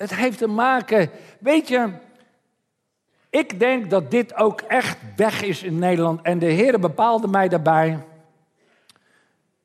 Het 0.00 0.14
heeft 0.14 0.38
te 0.38 0.46
maken, 0.46 1.10
weet 1.40 1.68
je, 1.68 1.88
ik 3.30 3.58
denk 3.58 3.90
dat 3.90 4.10
dit 4.10 4.34
ook 4.34 4.60
echt 4.60 4.98
weg 5.16 5.42
is 5.42 5.62
in 5.62 5.78
Nederland. 5.78 6.22
En 6.22 6.38
de 6.38 6.46
Heer 6.46 6.80
bepaalde 6.80 7.28
mij 7.28 7.48
daarbij 7.48 8.06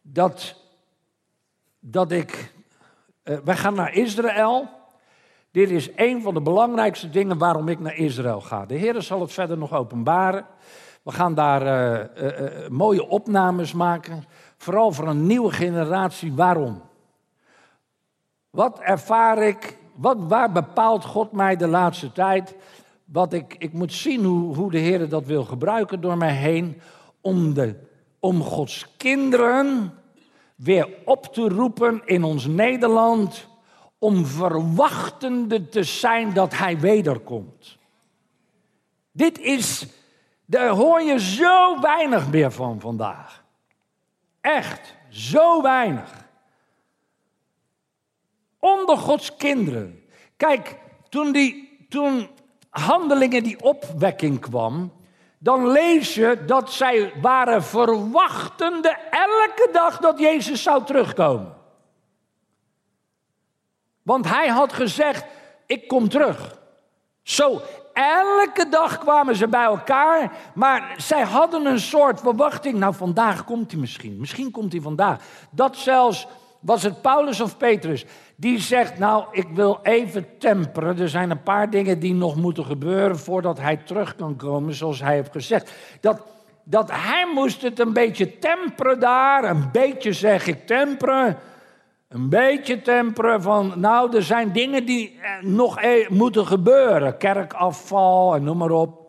dat, 0.01 0.55
dat 1.79 2.11
ik. 2.11 2.53
Uh, 3.23 3.37
wij 3.43 3.55
gaan 3.55 3.73
naar 3.73 3.93
Israël. 3.93 4.69
Dit 5.51 5.69
is 5.69 5.89
een 5.95 6.21
van 6.21 6.33
de 6.33 6.41
belangrijkste 6.41 7.09
dingen 7.09 7.37
waarom 7.37 7.67
ik 7.67 7.79
naar 7.79 7.95
Israël 7.95 8.41
ga. 8.41 8.65
De 8.65 8.75
Heer 8.75 9.01
zal 9.01 9.21
het 9.21 9.31
verder 9.31 9.57
nog 9.57 9.73
openbaren. 9.73 10.45
We 11.03 11.11
gaan 11.11 11.33
daar 11.33 11.61
uh, 11.61 12.41
uh, 12.41 12.67
mooie 12.69 13.07
opnames 13.07 13.73
maken. 13.73 14.23
Vooral 14.57 14.91
voor 14.91 15.07
een 15.07 15.27
nieuwe 15.27 15.51
generatie. 15.51 16.33
Waarom? 16.33 16.81
Wat 18.49 18.79
ervaar 18.79 19.37
ik? 19.37 19.83
Wat, 19.95 20.17
waar 20.19 20.51
bepaalt 20.51 21.05
God 21.05 21.31
mij 21.31 21.55
de 21.55 21.67
laatste 21.67 22.11
tijd? 22.11 22.55
Wat 23.05 23.33
ik, 23.33 23.55
ik 23.57 23.73
moet 23.73 23.93
zien 23.93 24.23
hoe, 24.23 24.55
hoe 24.55 24.71
de 24.71 24.77
Heer 24.77 25.09
dat 25.09 25.25
wil 25.25 25.43
gebruiken 25.43 26.01
door 26.01 26.17
mij 26.17 26.33
heen. 26.33 26.81
Om, 27.21 27.53
de, 27.53 27.75
om 28.19 28.41
Gods 28.41 28.87
kinderen 28.97 29.93
weer 30.55 30.89
op 31.05 31.25
te 31.25 31.49
roepen 31.49 32.01
in 32.05 32.23
ons 32.23 32.45
Nederland. 32.45 33.47
Om 33.99 34.25
verwachtende 34.25 35.69
te 35.69 35.83
zijn 35.83 36.33
dat 36.33 36.57
Hij 36.57 36.79
wederkomt. 36.79 37.77
Dit 39.11 39.39
is, 39.39 39.87
daar 40.45 40.69
hoor 40.69 41.01
je 41.01 41.19
zo 41.19 41.81
weinig 41.81 42.29
meer 42.29 42.51
van 42.51 42.79
vandaag. 42.79 43.43
Echt, 44.41 44.95
zo 45.09 45.61
weinig. 45.61 46.24
Onder 48.65 48.97
Gods 48.97 49.35
kinderen. 49.35 50.03
Kijk, 50.37 50.77
toen, 51.09 51.31
die, 51.31 51.85
toen 51.89 52.29
handelingen 52.69 53.43
die 53.43 53.61
opwekking 53.61 54.39
kwam, 54.39 54.93
dan 55.37 55.67
lees 55.67 56.13
je 56.13 56.43
dat 56.45 56.71
zij 56.71 57.13
waren 57.21 57.63
verwachtende 57.63 58.97
elke 59.09 59.69
dag 59.71 59.97
dat 59.97 60.19
Jezus 60.19 60.63
zou 60.63 60.85
terugkomen. 60.85 61.55
Want 64.01 64.29
hij 64.29 64.47
had 64.47 64.73
gezegd, 64.73 65.25
ik 65.65 65.87
kom 65.87 66.09
terug. 66.09 66.59
Zo, 67.23 67.61
elke 67.93 68.69
dag 68.69 68.97
kwamen 68.97 69.35
ze 69.35 69.47
bij 69.47 69.63
elkaar, 69.63 70.31
maar 70.53 70.93
zij 70.97 71.23
hadden 71.23 71.65
een 71.65 71.79
soort 71.79 72.19
verwachting. 72.19 72.77
Nou, 72.77 72.93
vandaag 72.93 73.43
komt 73.43 73.71
hij 73.71 73.79
misschien, 73.79 74.19
misschien 74.19 74.51
komt 74.51 74.71
hij 74.71 74.81
vandaag. 74.81 75.19
Dat 75.49 75.77
zelfs, 75.77 76.27
was 76.59 76.83
het 76.83 77.01
Paulus 77.01 77.41
of 77.41 77.57
Petrus, 77.57 78.05
die 78.35 78.59
zegt, 78.59 78.99
nou, 78.99 79.25
ik 79.31 79.47
wil 79.53 79.79
even 79.83 80.37
temperen. 80.37 80.99
Er 80.99 81.09
zijn 81.09 81.29
een 81.29 81.43
paar 81.43 81.69
dingen 81.69 81.99
die 81.99 82.13
nog 82.13 82.35
moeten 82.35 82.65
gebeuren 82.65 83.19
voordat 83.19 83.59
hij 83.59 83.77
terug 83.77 84.15
kan 84.15 84.35
komen, 84.35 84.73
zoals 84.73 85.01
hij 85.01 85.15
heeft 85.15 85.31
gezegd. 85.31 85.73
Dat, 86.01 86.21
dat 86.63 86.91
hij 86.91 87.27
moest 87.33 87.61
het 87.61 87.79
een 87.79 87.93
beetje 87.93 88.39
temperen 88.39 88.99
daar, 88.99 89.43
een 89.43 89.69
beetje 89.71 90.13
zeg 90.13 90.47
ik 90.47 90.67
temperen. 90.67 91.37
Een 92.07 92.29
beetje 92.29 92.81
temperen 92.81 93.41
van, 93.41 93.73
nou, 93.75 94.15
er 94.15 94.23
zijn 94.23 94.51
dingen 94.51 94.85
die 94.85 95.19
nog 95.41 95.81
e 95.81 96.05
moeten 96.09 96.47
gebeuren. 96.47 97.17
Kerkafval 97.17 98.35
en 98.35 98.43
noem 98.43 98.57
maar 98.57 98.71
op. 98.71 99.04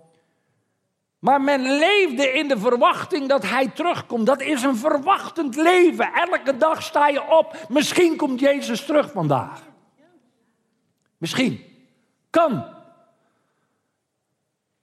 Maar 1.18 1.40
men 1.40 1.62
leefde 1.62 2.32
in 2.32 2.48
de 2.48 2.58
verwachting 2.58 3.28
dat 3.28 3.42
hij 3.42 3.68
terugkomt. 3.68 4.26
Dat 4.26 4.40
is 4.40 4.62
een 4.62 4.76
verwachtend 4.76 5.56
leven. 5.56 6.12
Elke 6.12 6.56
dag 6.56 6.82
sta 6.82 7.08
je 7.08 7.30
op. 7.30 7.66
Misschien 7.68 8.16
komt 8.16 8.40
Jezus 8.40 8.84
terug 8.84 9.10
vandaag. 9.10 9.62
Misschien. 11.18 11.64
Kan. 12.30 12.64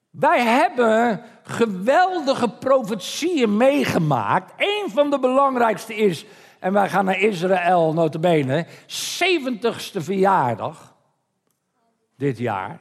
Wij 0.10 0.42
hebben 0.42 1.24
geweldige 1.44 2.50
profetieën 2.50 3.58
meegemaakt. 3.58 4.54
Een 4.58 4.90
van 4.90 5.10
de 5.10 5.20
belangrijkste 5.20 5.96
is, 5.96 6.26
en 6.60 6.74
wij 6.74 6.90
gaan 6.90 7.06
naar 7.06 7.20
Israël 7.20 7.94
notabene, 7.94 8.66
70ste 8.88 10.00
verjaardag 10.00 10.96
dit 12.18 12.38
jaar. 12.38 12.80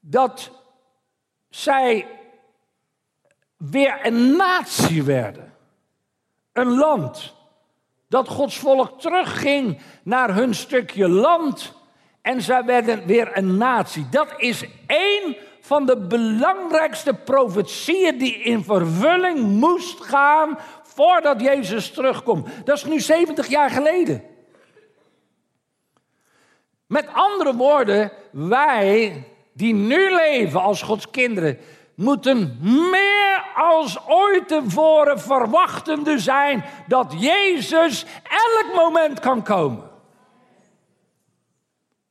Dat 0.00 0.63
zij 1.54 2.06
weer 3.56 3.98
een 4.02 4.36
natie 4.36 5.02
werden. 5.02 5.54
Een 6.52 6.76
land. 6.76 7.34
Dat 8.08 8.28
Gods 8.28 8.58
volk 8.58 9.00
terugging 9.00 9.80
naar 10.02 10.34
hun 10.34 10.54
stukje 10.54 11.08
land. 11.08 11.72
En 12.22 12.42
zij 12.42 12.64
werden 12.64 13.06
weer 13.06 13.36
een 13.36 13.56
natie. 13.56 14.08
Dat 14.08 14.34
is 14.36 14.64
één 14.86 15.36
van 15.60 15.86
de 15.86 16.06
belangrijkste 16.06 17.14
profetieën 17.14 18.18
die 18.18 18.34
in 18.34 18.64
vervulling 18.64 19.38
moest 19.38 20.00
gaan 20.00 20.58
voordat 20.82 21.40
Jezus 21.40 21.90
terugkomt. 21.90 22.48
Dat 22.64 22.76
is 22.76 22.84
nu 22.84 23.00
70 23.00 23.46
jaar 23.46 23.70
geleden. 23.70 24.22
Met 26.86 27.08
andere 27.12 27.54
woorden, 27.54 28.12
wij 28.30 29.24
die 29.54 29.74
nu 29.74 30.14
leven 30.14 30.60
als 30.60 30.82
Gods 30.82 31.10
kinderen, 31.10 31.58
moeten 31.94 32.58
meer 32.90 33.44
als 33.54 33.98
ooit 34.08 34.48
tevoren 34.48 35.20
verwachtende 35.20 36.18
zijn 36.18 36.64
dat 36.88 37.14
Jezus 37.18 38.06
elk 38.22 38.74
moment 38.74 39.20
kan 39.20 39.42
komen. 39.42 39.92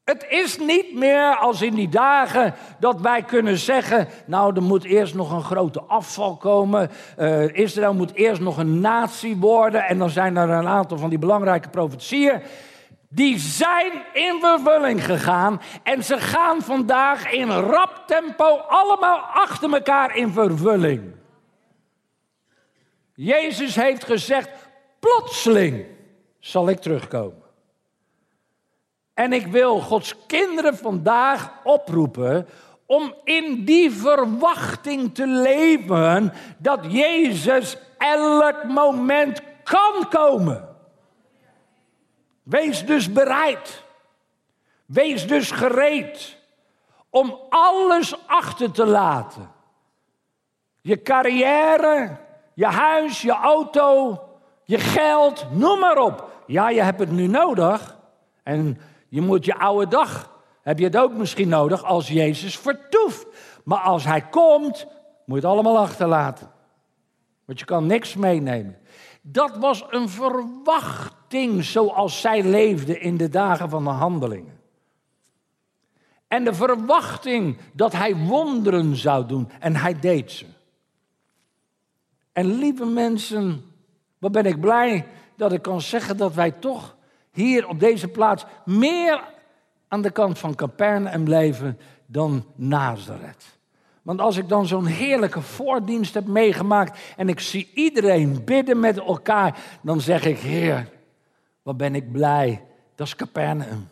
Het 0.04 0.26
is 0.30 0.60
niet 0.60 0.96
meer 0.96 1.36
als 1.36 1.62
in 1.62 1.74
die 1.74 1.90
dagen 1.90 2.54
dat 2.80 3.02
wij 3.02 3.22
kunnen 3.22 3.58
zeggen, 3.58 4.08
nou 4.26 4.56
er 4.56 4.62
moet 4.62 4.84
eerst 4.84 5.14
nog 5.14 5.32
een 5.32 5.44
grote 5.44 5.82
afval 5.82 6.36
komen, 6.36 6.92
uh, 7.20 7.58
Israël 7.58 7.94
moet 7.94 8.14
eerst 8.14 8.42
nog 8.42 8.58
een 8.58 8.80
natie 8.80 9.38
worden 9.38 9.84
en 9.84 9.98
dan 9.98 10.10
zijn 10.10 10.38
er 10.38 10.50
een 10.50 10.68
aantal 10.68 10.98
van 10.98 11.10
die 11.10 11.20
belangrijke 11.20 11.70
profetieën. 11.70 12.42
Die 13.14 13.40
zijn 13.40 13.92
in 14.14 14.40
vervulling 14.40 15.06
gegaan 15.06 15.62
en 15.84 16.04
ze 16.04 16.18
gaan 16.18 16.62
vandaag 16.62 17.32
in 17.32 17.50
rap 17.50 18.04
tempo 18.06 18.58
allemaal 18.58 19.18
achter 19.18 19.74
elkaar 19.74 20.16
in 20.16 20.32
vervulling. 20.32 21.16
Jezus 23.16 23.76
heeft 23.76 24.04
gezegd, 24.04 24.50
plotseling 25.00 25.86
zal 26.40 26.70
ik 26.70 26.80
terugkomen. 26.80 27.44
En 29.14 29.34
ik 29.34 29.48
wil 29.48 29.80
Gods 29.80 30.26
kinderen 30.28 30.78
vandaag 30.78 31.52
oproepen 31.64 32.48
om 32.86 33.16
in 33.24 33.66
die 33.66 33.92
verwachting 33.92 35.16
te 35.16 35.28
leven 35.28 36.34
dat 36.58 36.80
Jezus 36.88 37.78
elk 37.98 38.64
moment 38.64 39.42
kan 39.64 40.10
komen. 40.10 40.73
Wees 42.44 42.86
dus 42.86 43.12
bereid. 43.12 43.84
Wees 44.86 45.28
dus 45.28 45.52
gereed 45.52 46.38
om 47.10 47.40
alles 47.50 48.28
achter 48.28 48.72
te 48.72 48.86
laten. 48.86 49.52
Je 50.82 51.02
carrière, 51.02 52.18
je 52.54 52.66
huis, 52.66 53.22
je 53.22 53.32
auto, 53.32 54.20
je 54.64 54.78
geld, 54.78 55.46
noem 55.52 55.80
maar 55.80 55.98
op. 55.98 56.32
Ja, 56.48 56.70
je 56.70 56.82
hebt 56.82 57.00
het 57.00 57.12
nu 57.12 57.28
nodig. 57.28 57.98
En 58.44 58.82
je 59.10 59.22
moet 59.22 59.46
je 59.46 59.56
oude 59.56 59.88
dag 59.88 60.32
heb 60.62 60.80
je 60.80 60.86
het 60.86 60.98
ook 60.98 61.14
misschien 61.14 61.50
nodig 61.50 61.84
als 61.84 62.08
Jezus 62.08 62.58
vertoeft. 62.58 63.26
Maar 63.64 63.80
als 63.80 64.04
hij 64.04 64.22
komt, 64.22 64.86
moet 65.26 65.42
je 65.42 65.48
het 65.48 65.54
allemaal 65.54 65.78
achterlaten. 65.78 66.52
Want 67.46 67.60
je 67.60 67.66
kan 67.66 67.86
niks 67.86 68.16
meenemen. 68.16 68.78
Dat 69.22 69.58
was 69.58 69.86
een 69.90 70.10
verwachting 71.34 71.64
zoals 71.64 72.22
zij 72.22 72.44
leefde 72.44 73.00
in 73.00 73.18
de 73.18 73.30
dagen 73.30 73.70
van 73.70 73.84
de 73.84 73.90
handelingen. 73.90 74.60
En 76.28 76.44
de 76.44 76.54
verwachting 76.54 77.58
dat 77.74 77.94
hij 77.94 78.16
wonderen 78.16 78.96
zou 78.96 79.26
doen. 79.26 79.50
En 79.60 79.76
hij 79.76 80.00
deed 80.00 80.32
ze. 80.32 80.46
En 82.34 82.46
lieve 82.46 82.86
mensen, 82.86 83.62
wat 84.20 84.32
ben 84.32 84.46
ik 84.46 84.60
blij 84.60 85.06
dat 85.36 85.52
ik 85.52 85.62
kan 85.62 85.82
zeggen 85.82 86.18
dat 86.18 86.34
wij 86.34 86.52
toch 86.52 86.96
hier 87.32 87.68
op 87.68 87.80
deze 87.80 88.08
plaats 88.08 88.46
meer 88.66 89.24
aan 89.88 90.02
de 90.02 90.12
kant 90.12 90.40
van 90.40 90.56
Capernaum 90.56 91.24
blijven 91.24 91.78
dan 92.06 92.46
Nazareth. 92.56 93.58
Want 94.02 94.20
als 94.20 94.38
ik 94.38 94.50
dan 94.50 94.66
zo'n 94.66 94.86
heerlijke 94.86 95.42
voordienst 95.42 96.14
heb 96.14 96.28
meegemaakt 96.28 97.00
en 97.18 97.30
ik 97.30 97.40
zie 97.40 97.72
iedereen 97.74 98.44
bidden 98.44 98.80
met 98.80 98.98
elkaar, 98.98 99.60
dan 99.82 100.02
zeg 100.02 100.26
ik, 100.26 100.38
Heer, 100.38 100.88
wat 101.64 101.78
ben 101.78 101.96
ik 101.96 102.12
blij. 102.12 102.64
Dat 102.96 103.08
is 103.08 103.16
Capernaum. 103.16 103.90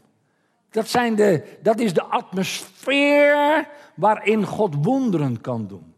Dat, 0.70 0.88
zijn 0.88 1.16
de, 1.16 1.58
dat 1.62 1.80
is 1.80 1.94
de 1.94 2.04
atmosfeer 2.04 3.68
waarin 3.96 4.46
God 4.46 4.76
wonderen 4.86 5.42
kan 5.42 5.68
doen. 5.68 5.94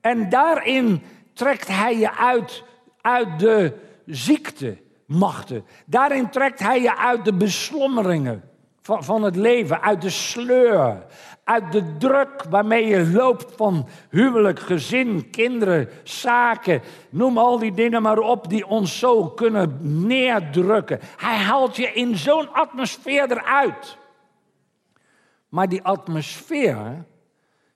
En 0.00 0.28
daarin 0.28 1.02
trekt 1.32 1.68
Hij 1.68 1.98
je 1.98 2.16
uit, 2.16 2.64
uit 3.00 3.38
de 3.38 3.78
ziektemachten. 4.06 5.64
Daarin 5.86 6.30
trekt 6.30 6.58
Hij 6.58 6.82
je 6.82 6.96
uit 6.96 7.24
de 7.24 7.34
beslommeringen 7.34 8.42
van, 8.86 9.04
van 9.04 9.22
het 9.22 9.36
leven, 9.36 9.82
uit 9.82 10.02
de 10.02 10.10
sleur, 10.10 11.06
uit 11.44 11.72
de 11.72 11.96
druk 11.96 12.44
waarmee 12.50 12.86
je 12.86 13.10
loopt 13.10 13.56
van 13.56 13.88
huwelijk, 14.10 14.60
gezin, 14.60 15.30
kinderen, 15.30 15.88
zaken. 16.02 16.82
Noem 17.10 17.38
al 17.38 17.58
die 17.58 17.74
dingen 17.74 18.02
maar 18.02 18.18
op 18.18 18.48
die 18.48 18.66
ons 18.66 18.98
zo 18.98 19.28
kunnen 19.28 19.78
neerdrukken. 20.06 21.00
Hij 21.16 21.36
haalt 21.36 21.76
je 21.76 21.92
in 21.92 22.16
zo'n 22.16 22.52
atmosfeer 22.52 23.30
eruit. 23.30 23.98
Maar 25.48 25.68
die 25.68 25.82
atmosfeer, 25.82 27.04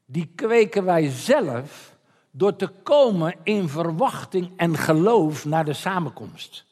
die 0.06 0.32
kweken 0.34 0.84
wij 0.84 1.08
zelf 1.08 1.96
door 2.30 2.56
te 2.56 2.68
komen 2.68 3.34
in 3.42 3.68
verwachting 3.68 4.52
en 4.56 4.76
geloof 4.76 5.44
naar 5.44 5.64
de 5.64 5.72
samenkomst. 5.72 6.66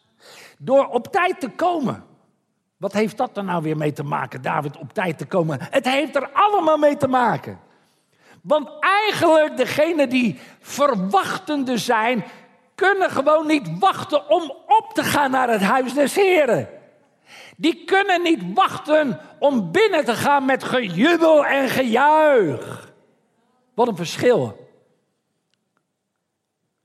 Door 0.59 0.87
op 0.87 1.07
tijd 1.07 1.41
te 1.41 1.51
komen. 1.51 2.08
Wat 2.79 2.93
heeft 2.93 3.17
dat 3.17 3.37
er 3.37 3.45
nou 3.45 3.63
weer 3.63 3.77
mee 3.77 3.93
te 3.93 4.03
maken, 4.03 4.43
David, 4.43 4.77
op 4.77 4.93
tijd 4.93 5.19
te 5.19 5.27
komen? 5.27 5.59
Het 5.61 5.85
heeft 5.85 6.17
er 6.17 6.31
allemaal 6.33 6.77
mee 6.77 6.97
te 6.97 7.09
maken. 7.09 7.59
Want 8.43 8.71
eigenlijk 8.81 9.57
degenen 9.57 10.09
die 10.09 10.39
verwachtende 10.61 11.79
zijn, 11.79 12.25
kunnen 12.75 13.11
gewoon 13.11 13.47
niet 13.47 13.79
wachten 13.79 14.31
om 14.31 14.43
op 14.67 14.91
te 14.95 15.03
gaan 15.03 15.31
naar 15.31 15.51
het 15.51 15.61
huis 15.61 15.95
des 15.95 16.15
Heren. 16.15 16.69
Die 17.57 17.85
kunnen 17.85 18.23
niet 18.23 18.43
wachten 18.55 19.21
om 19.39 19.73
binnen 19.73 20.05
te 20.05 20.15
gaan 20.15 20.45
met 20.45 20.65
gejubel 20.65 21.47
en 21.47 21.69
gejuich. 21.69 22.93
Wat 23.75 23.89
een 23.89 23.97
verschil. 23.97 24.69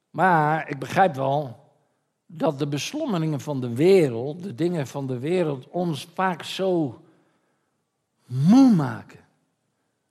Maar 0.10 0.70
ik 0.70 0.80
begrijp 0.80 1.16
wel 1.16 1.63
dat 2.38 2.60
de 2.60 2.68
beslommeringen 2.68 3.40
van 3.40 3.62
de 3.62 3.76
wereld, 3.76 4.44
de 4.44 4.56
dingen 4.56 4.88
van 4.88 5.08
de 5.08 5.20
wereld, 5.20 5.68
ons 5.70 6.08
vaak 6.14 6.44
zo 6.44 7.02
moe 8.26 8.74
maken, 8.74 9.20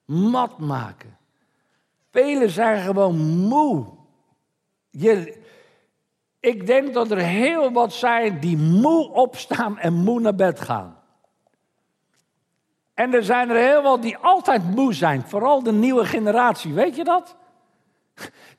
mat 0.04 0.58
maken. 0.58 1.16
Velen 2.10 2.50
zijn 2.50 2.82
gewoon 2.82 3.16
moe. 3.38 3.86
Je, 4.90 5.40
ik 6.40 6.66
denk 6.66 6.94
dat 6.94 7.10
er 7.10 7.18
heel 7.18 7.72
wat 7.72 7.92
zijn 7.92 8.40
die 8.40 8.56
moe 8.56 9.10
opstaan 9.10 9.78
en 9.78 9.92
moe 9.92 10.20
naar 10.20 10.34
bed 10.34 10.60
gaan. 10.60 10.96
En 12.94 13.14
er 13.14 13.24
zijn 13.24 13.50
er 13.50 13.56
heel 13.56 13.82
wat 13.82 14.02
die 14.02 14.16
altijd 14.16 14.74
moe 14.74 14.94
zijn, 14.94 15.22
vooral 15.22 15.62
de 15.62 15.72
nieuwe 15.72 16.04
generatie, 16.04 16.72
weet 16.72 16.96
je 16.96 17.04
dat? 17.04 17.36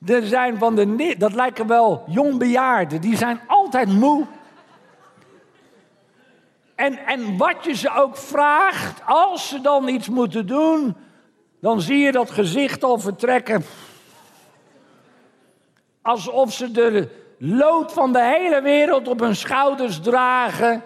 Er 0.06 0.26
zijn 0.26 0.58
van 0.58 0.74
de, 0.74 1.14
dat 1.18 1.34
lijken 1.34 1.66
wel 1.66 2.04
jongbejaarden, 2.06 3.00
die 3.00 3.16
zijn 3.16 3.40
altijd 3.46 3.88
moe. 3.88 4.26
En, 6.74 6.98
en 7.06 7.36
wat 7.36 7.64
je 7.64 7.74
ze 7.74 7.90
ook 7.90 8.16
vraagt, 8.16 9.00
als 9.06 9.48
ze 9.48 9.60
dan 9.60 9.88
iets 9.88 10.08
moeten 10.08 10.46
doen, 10.46 10.96
dan 11.60 11.80
zie 11.80 11.98
je 11.98 12.12
dat 12.12 12.30
gezicht 12.30 12.84
al 12.84 12.98
vertrekken. 12.98 13.64
Alsof 16.02 16.52
ze 16.52 16.70
de 16.70 17.08
lood 17.38 17.92
van 17.92 18.12
de 18.12 18.22
hele 18.22 18.62
wereld 18.62 19.08
op 19.08 19.20
hun 19.20 19.36
schouders 19.36 20.00
dragen. 20.00 20.82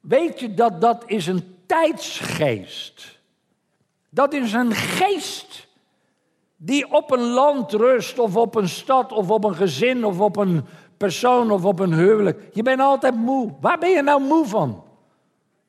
Weet 0.00 0.40
je 0.40 0.54
dat 0.54 0.80
dat 0.80 1.02
is 1.06 1.26
een 1.26 1.56
tijdsgeest. 1.66 3.18
Dat 4.08 4.32
is 4.32 4.52
een 4.52 4.74
geest 4.74 5.45
die 6.56 6.92
op 6.92 7.10
een 7.10 7.26
land 7.26 7.72
rust, 7.72 8.18
of 8.18 8.36
op 8.36 8.54
een 8.54 8.68
stad, 8.68 9.12
of 9.12 9.30
op 9.30 9.44
een 9.44 9.54
gezin, 9.54 10.04
of 10.04 10.20
op 10.20 10.36
een 10.36 10.64
persoon, 10.96 11.50
of 11.50 11.64
op 11.64 11.78
een 11.78 11.92
huwelijk. 11.92 12.48
Je 12.52 12.62
bent 12.62 12.80
altijd 12.80 13.14
moe. 13.14 13.54
Waar 13.60 13.78
ben 13.78 13.90
je 13.90 14.02
nou 14.02 14.22
moe 14.22 14.46
van? 14.46 14.84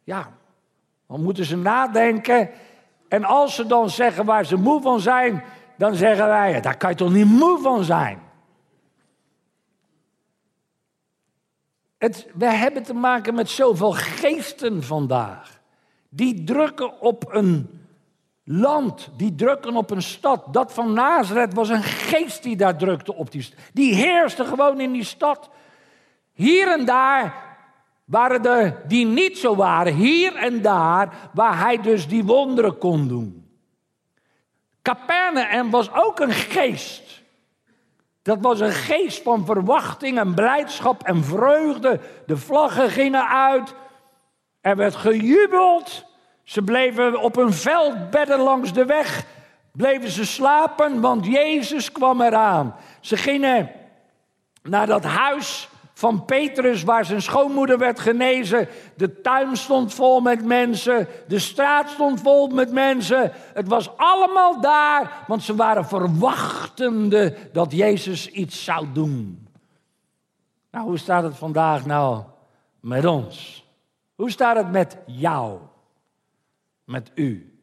Ja, 0.04 0.32
dan 1.08 1.24
moeten 1.24 1.46
ze 1.46 1.58
nadenken. 1.58 2.50
En 3.08 3.24
als 3.24 3.56
ze 3.56 3.66
dan 3.66 3.90
zeggen 3.90 4.26
waar 4.26 4.46
ze 4.46 4.56
moe 4.56 4.82
van 4.82 5.00
zijn, 5.00 5.44
dan 5.78 5.96
zeggen 5.96 6.28
wij, 6.28 6.62
daar 6.62 6.78
kan 6.78 6.90
je 6.90 6.96
toch 6.96 7.14
niet 7.14 7.26
moe 7.26 7.60
van 7.62 7.84
zijn? 7.84 8.20
Het, 11.98 12.28
we 12.34 12.46
hebben 12.46 12.84
te 12.84 12.94
maken 12.94 13.36
met 13.36 13.50
zoveel 13.50 13.92
geesten 13.92 14.84
vandaag. 14.84 15.60
Die 16.10 16.44
drukken 16.44 17.00
op 17.02 17.34
een 17.34 17.77
land, 18.50 19.10
die 19.18 19.36
drukken 19.36 19.76
op 19.76 19.92
een 19.92 20.02
stad. 20.02 20.54
Dat 20.54 20.74
van 20.74 20.94
Nazareth 20.94 21.54
was 21.54 21.70
een 21.70 21.84
geest 21.84 22.44
die 22.44 22.56
daar 22.56 22.78
drukte 22.78 23.14
op 23.14 23.32
die 23.32 23.42
stad. 23.42 23.60
Die 23.74 23.94
heerste 23.94 24.46
gewoon 24.46 24.80
in 24.80 24.92
die 24.92 25.04
stad. 25.04 25.50
Hier 26.34 26.72
en 26.72 26.86
daar 26.86 27.36
waren 28.06 28.46
er 28.46 28.88
die 28.88 29.06
niet 29.06 29.38
zo 29.38 29.56
waren. 29.56 29.94
Hier 29.94 30.36
en 30.36 30.62
daar 30.62 31.30
waar 31.34 31.60
hij 31.60 31.82
dus 31.82 32.08
die 32.08 32.24
wonderen 32.24 32.78
kon 32.78 33.08
doen. 33.08 33.50
Capernaum 34.82 35.70
was 35.70 35.94
ook 35.94 36.20
een 36.20 36.34
geest. 36.34 37.24
Dat 38.22 38.38
was 38.42 38.60
een 38.60 38.72
geest 38.72 39.22
van 39.22 39.46
verwachting 39.46 40.20
en 40.20 40.34
blijdschap 40.34 41.04
en 41.04 41.24
vreugde. 41.24 42.00
De 42.26 42.38
vlaggen 42.38 42.90
gingen 42.90 43.28
uit. 43.28 43.74
Er 44.62 44.76
werd 44.76 44.96
gejubeld. 44.96 46.06
Ze 46.48 46.62
bleven 46.62 47.22
op 47.22 47.38
een 47.38 47.54
veldbedden 47.54 48.40
langs 48.40 48.74
de 48.74 48.86
weg. 48.86 49.26
Bleven 49.72 50.10
ze 50.10 50.26
slapen, 50.26 51.02
want 51.02 51.26
Jezus 51.26 51.92
kwam 51.92 52.22
eraan. 52.22 52.76
Ze 53.00 53.18
gingen 53.18 53.72
naar 54.62 54.88
dat 54.88 55.04
huis 55.04 55.70
van 55.94 56.26
Petrus, 56.26 56.84
waar 56.84 57.06
zijn 57.06 57.22
schoonmoeder 57.22 57.78
werd 57.78 58.00
genezen. 58.00 58.68
De 58.96 59.22
tuin 59.22 59.58
stond 59.58 59.94
vol 59.94 60.20
met 60.20 60.46
mensen. 60.46 61.08
De 61.28 61.40
straat 61.40 61.90
stond 61.90 62.22
vol 62.22 62.48
met 62.48 62.72
mensen. 62.72 63.32
Het 63.54 63.68
was 63.68 63.98
allemaal 63.98 64.62
daar, 64.62 65.24
want 65.28 65.44
ze 65.44 65.56
waren 65.56 65.86
verwachtende 65.86 67.38
dat 67.54 67.72
Jezus 67.72 68.28
iets 68.30 68.64
zou 68.64 68.86
doen. 68.94 69.48
Nou, 70.72 70.86
hoe 70.86 70.98
staat 70.98 71.24
het 71.24 71.38
vandaag 71.38 71.86
nou 71.86 72.24
met 72.80 73.06
ons? 73.06 73.66
Hoe 74.16 74.32
staat 74.32 74.56
het 74.56 74.72
met 74.72 74.98
jou? 75.06 75.60
Met 76.88 77.12
u. 77.16 77.60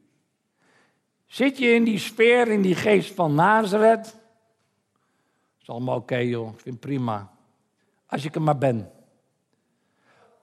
Zit 1.27 1.59
je 1.59 1.69
in 1.69 1.85
die 1.85 1.99
sfeer, 1.99 2.49
in 2.49 2.63
die 2.63 2.75
geest 2.75 3.15
van 3.15 3.35
Nazareth? 3.35 4.17
Is 5.61 5.69
allemaal 5.69 5.97
oké 5.97 6.17
joh, 6.17 6.53
ik 6.53 6.61
vind 6.61 6.81
prima. 6.81 7.33
Als 8.07 8.25
ik 8.25 8.35
er 8.35 8.43
maar 8.43 8.59
ben. 8.59 8.93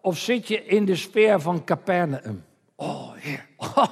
Of 0.02 0.18
zit 0.18 0.48
je 0.48 0.66
in 0.66 0.86
de 0.86 0.96
sfeer 0.96 1.40
van 1.40 1.64
Capernaum? 1.64 2.44
Oh, 2.82 3.12
Heer, 3.16 3.46
oh, 3.58 3.86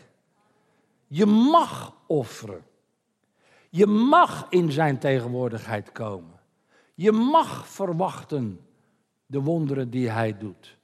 Je 1.07 1.25
mag 1.25 1.93
offeren. 2.07 2.65
Je 3.69 3.85
mag 3.85 4.47
in 4.49 4.71
zijn 4.71 4.99
tegenwoordigheid 4.99 5.91
komen. 5.91 6.39
Je 6.95 7.11
mag 7.11 7.67
verwachten 7.67 8.59
de 9.25 9.41
wonderen 9.41 9.89
die 9.89 10.09
hij 10.09 10.37
doet. 10.37 10.77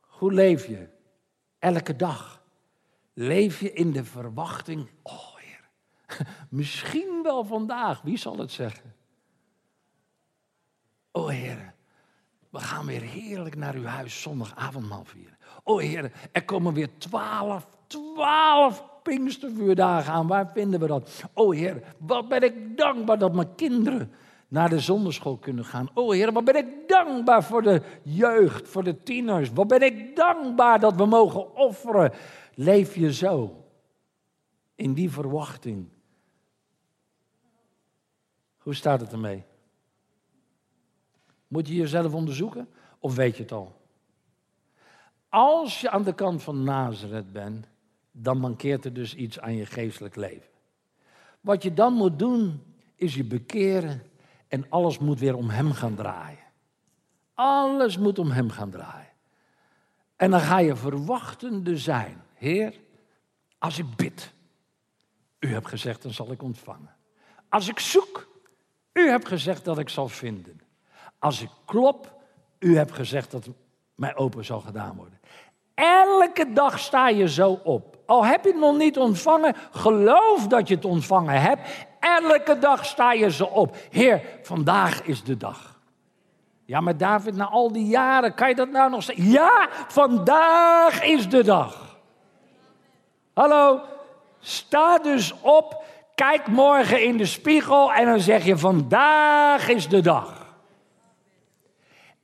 Hoe 0.00 0.32
leef 0.32 0.66
je? 0.66 0.88
Elke 1.58 1.96
dag. 1.96 2.42
Leef 3.12 3.60
je 3.60 3.72
in 3.72 3.92
de 3.92 4.04
verwachting, 4.04 4.88
oh 5.02 5.36
Heer, 5.36 5.68
misschien 6.48 7.22
wel 7.22 7.44
vandaag, 7.44 8.02
wie 8.02 8.16
zal 8.16 8.38
het 8.38 8.50
zeggen? 8.50 8.94
Oh 11.16 11.28
Heer, 11.28 11.74
we 12.50 12.58
gaan 12.58 12.86
weer 12.86 13.00
heerlijk 13.00 13.56
naar 13.56 13.74
uw 13.74 13.84
huis 13.84 14.22
zondagavondmaal 14.22 15.04
vieren. 15.04 15.38
Oh 15.62 15.80
Heer, 15.80 16.12
er 16.32 16.44
komen 16.44 16.74
weer 16.74 16.98
twaalf, 16.98 17.66
twaalf 17.86 18.84
Pinkstervuurdagen 19.02 20.12
aan. 20.12 20.26
Waar 20.26 20.50
vinden 20.54 20.80
we 20.80 20.86
dat? 20.86 21.24
Oh 21.32 21.54
Heer, 21.54 21.82
wat 21.98 22.28
ben 22.28 22.42
ik 22.42 22.76
dankbaar 22.76 23.18
dat 23.18 23.34
mijn 23.34 23.54
kinderen 23.54 24.12
naar 24.48 24.68
de 24.68 24.80
zonderschool 24.80 25.36
kunnen 25.36 25.64
gaan. 25.64 25.88
Oh 25.94 26.12
Heer, 26.12 26.32
wat 26.32 26.44
ben 26.44 26.56
ik 26.56 26.88
dankbaar 26.88 27.44
voor 27.44 27.62
de 27.62 27.82
jeugd, 28.02 28.68
voor 28.68 28.84
de 28.84 29.02
tieners. 29.02 29.52
Wat 29.52 29.68
ben 29.68 29.82
ik 29.82 30.16
dankbaar 30.16 30.80
dat 30.80 30.94
we 30.94 31.06
mogen 31.06 31.56
offeren. 31.56 32.12
Leef 32.54 32.94
je 32.94 33.12
zo, 33.12 33.64
in 34.74 34.94
die 34.94 35.10
verwachting. 35.10 35.88
Hoe 38.58 38.74
staat 38.74 39.00
het 39.00 39.12
ermee? 39.12 39.44
Moet 41.48 41.68
je 41.68 41.74
jezelf 41.74 42.14
onderzoeken 42.14 42.68
of 42.98 43.14
weet 43.14 43.36
je 43.36 43.42
het 43.42 43.52
al? 43.52 43.80
Als 45.28 45.80
je 45.80 45.90
aan 45.90 46.02
de 46.02 46.14
kant 46.14 46.42
van 46.42 46.62
Nazareth 46.62 47.32
bent, 47.32 47.66
dan 48.12 48.38
mankeert 48.38 48.84
er 48.84 48.92
dus 48.92 49.14
iets 49.14 49.40
aan 49.40 49.56
je 49.56 49.66
geestelijk 49.66 50.16
leven. 50.16 50.50
Wat 51.40 51.62
je 51.62 51.74
dan 51.74 51.92
moet 51.92 52.18
doen, 52.18 52.62
is 52.96 53.14
je 53.14 53.24
bekeren 53.24 54.02
en 54.48 54.66
alles 54.68 54.98
moet 54.98 55.18
weer 55.18 55.36
om 55.36 55.48
Hem 55.48 55.72
gaan 55.72 55.94
draaien. 55.94 56.38
Alles 57.34 57.98
moet 57.98 58.18
om 58.18 58.30
Hem 58.30 58.50
gaan 58.50 58.70
draaien. 58.70 59.12
En 60.16 60.30
dan 60.30 60.40
ga 60.40 60.58
je 60.58 60.76
verwachtende 60.76 61.78
zijn. 61.78 62.22
Heer, 62.34 62.80
als 63.58 63.78
ik 63.78 63.96
bid, 63.96 64.32
u 65.38 65.52
hebt 65.52 65.68
gezegd, 65.68 66.02
dan 66.02 66.12
zal 66.12 66.32
ik 66.32 66.42
ontvangen. 66.42 66.94
Als 67.48 67.68
ik 67.68 67.78
zoek, 67.78 68.28
u 68.92 69.08
hebt 69.08 69.28
gezegd 69.28 69.64
dat 69.64 69.78
ik 69.78 69.88
zal 69.88 70.08
vinden. 70.08 70.60
Als 71.24 71.42
ik 71.42 71.48
klop, 71.64 72.12
u 72.58 72.76
hebt 72.76 72.92
gezegd 72.92 73.30
dat 73.30 73.48
mij 73.94 74.16
open 74.16 74.44
zal 74.44 74.60
gedaan 74.60 74.96
worden. 74.96 75.20
Elke 75.74 76.52
dag 76.52 76.78
sta 76.78 77.08
je 77.08 77.28
zo 77.28 77.60
op. 77.62 77.98
Al 78.06 78.24
heb 78.24 78.44
je 78.44 78.50
het 78.50 78.60
nog 78.60 78.76
niet 78.76 78.98
ontvangen, 78.98 79.54
geloof 79.70 80.46
dat 80.46 80.68
je 80.68 80.74
het 80.74 80.84
ontvangen 80.84 81.40
hebt. 81.40 81.86
Elke 82.00 82.58
dag 82.58 82.84
sta 82.84 83.12
je 83.12 83.30
zo 83.30 83.44
op. 83.44 83.76
Heer, 83.90 84.22
vandaag 84.42 85.02
is 85.02 85.22
de 85.22 85.36
dag. 85.36 85.80
Ja, 86.64 86.80
maar 86.80 86.96
David, 86.96 87.36
na 87.36 87.48
al 87.48 87.72
die 87.72 87.86
jaren, 87.86 88.34
kan 88.34 88.48
je 88.48 88.54
dat 88.54 88.70
nou 88.70 88.90
nog 88.90 89.02
zeggen? 89.02 89.30
Ja, 89.30 89.68
vandaag 89.88 91.02
is 91.02 91.28
de 91.28 91.44
dag. 91.44 91.98
Hallo, 93.34 93.80
sta 94.38 94.98
dus 94.98 95.34
op, 95.40 95.84
kijk 96.14 96.46
morgen 96.46 97.04
in 97.04 97.16
de 97.16 97.26
spiegel 97.26 97.92
en 97.92 98.06
dan 98.06 98.20
zeg 98.20 98.44
je: 98.44 98.58
vandaag 98.58 99.68
is 99.68 99.88
de 99.88 100.00
dag. 100.00 100.43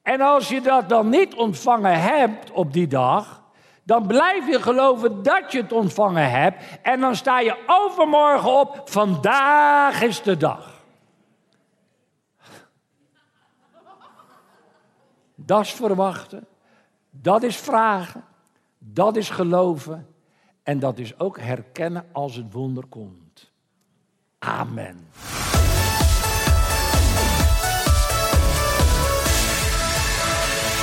En 0.03 0.21
als 0.21 0.49
je 0.49 0.61
dat 0.61 0.89
dan 0.89 1.09
niet 1.09 1.35
ontvangen 1.35 2.01
hebt 2.01 2.51
op 2.51 2.73
die 2.73 2.87
dag, 2.87 3.43
dan 3.83 4.07
blijf 4.07 4.47
je 4.47 4.63
geloven 4.63 5.23
dat 5.23 5.53
je 5.53 5.63
het 5.63 5.73
ontvangen 5.73 6.31
hebt. 6.31 6.65
En 6.83 7.01
dan 7.01 7.17
sta 7.17 7.41
je 7.41 7.65
overmorgen 7.67 8.61
op, 8.61 8.83
vandaag 8.85 10.03
is 10.03 10.23
de 10.23 10.37
dag. 10.37 10.79
Dat 15.35 15.61
is 15.61 15.73
verwachten, 15.73 16.47
dat 17.11 17.43
is 17.43 17.57
vragen, 17.57 18.25
dat 18.79 19.17
is 19.17 19.31
geloven 19.31 20.15
en 20.63 20.79
dat 20.79 20.99
is 20.99 21.19
ook 21.19 21.39
herkennen 21.41 22.09
als 22.13 22.37
het 22.37 22.53
wonder 22.53 22.87
komt. 22.87 23.53
Amen. 24.39 25.09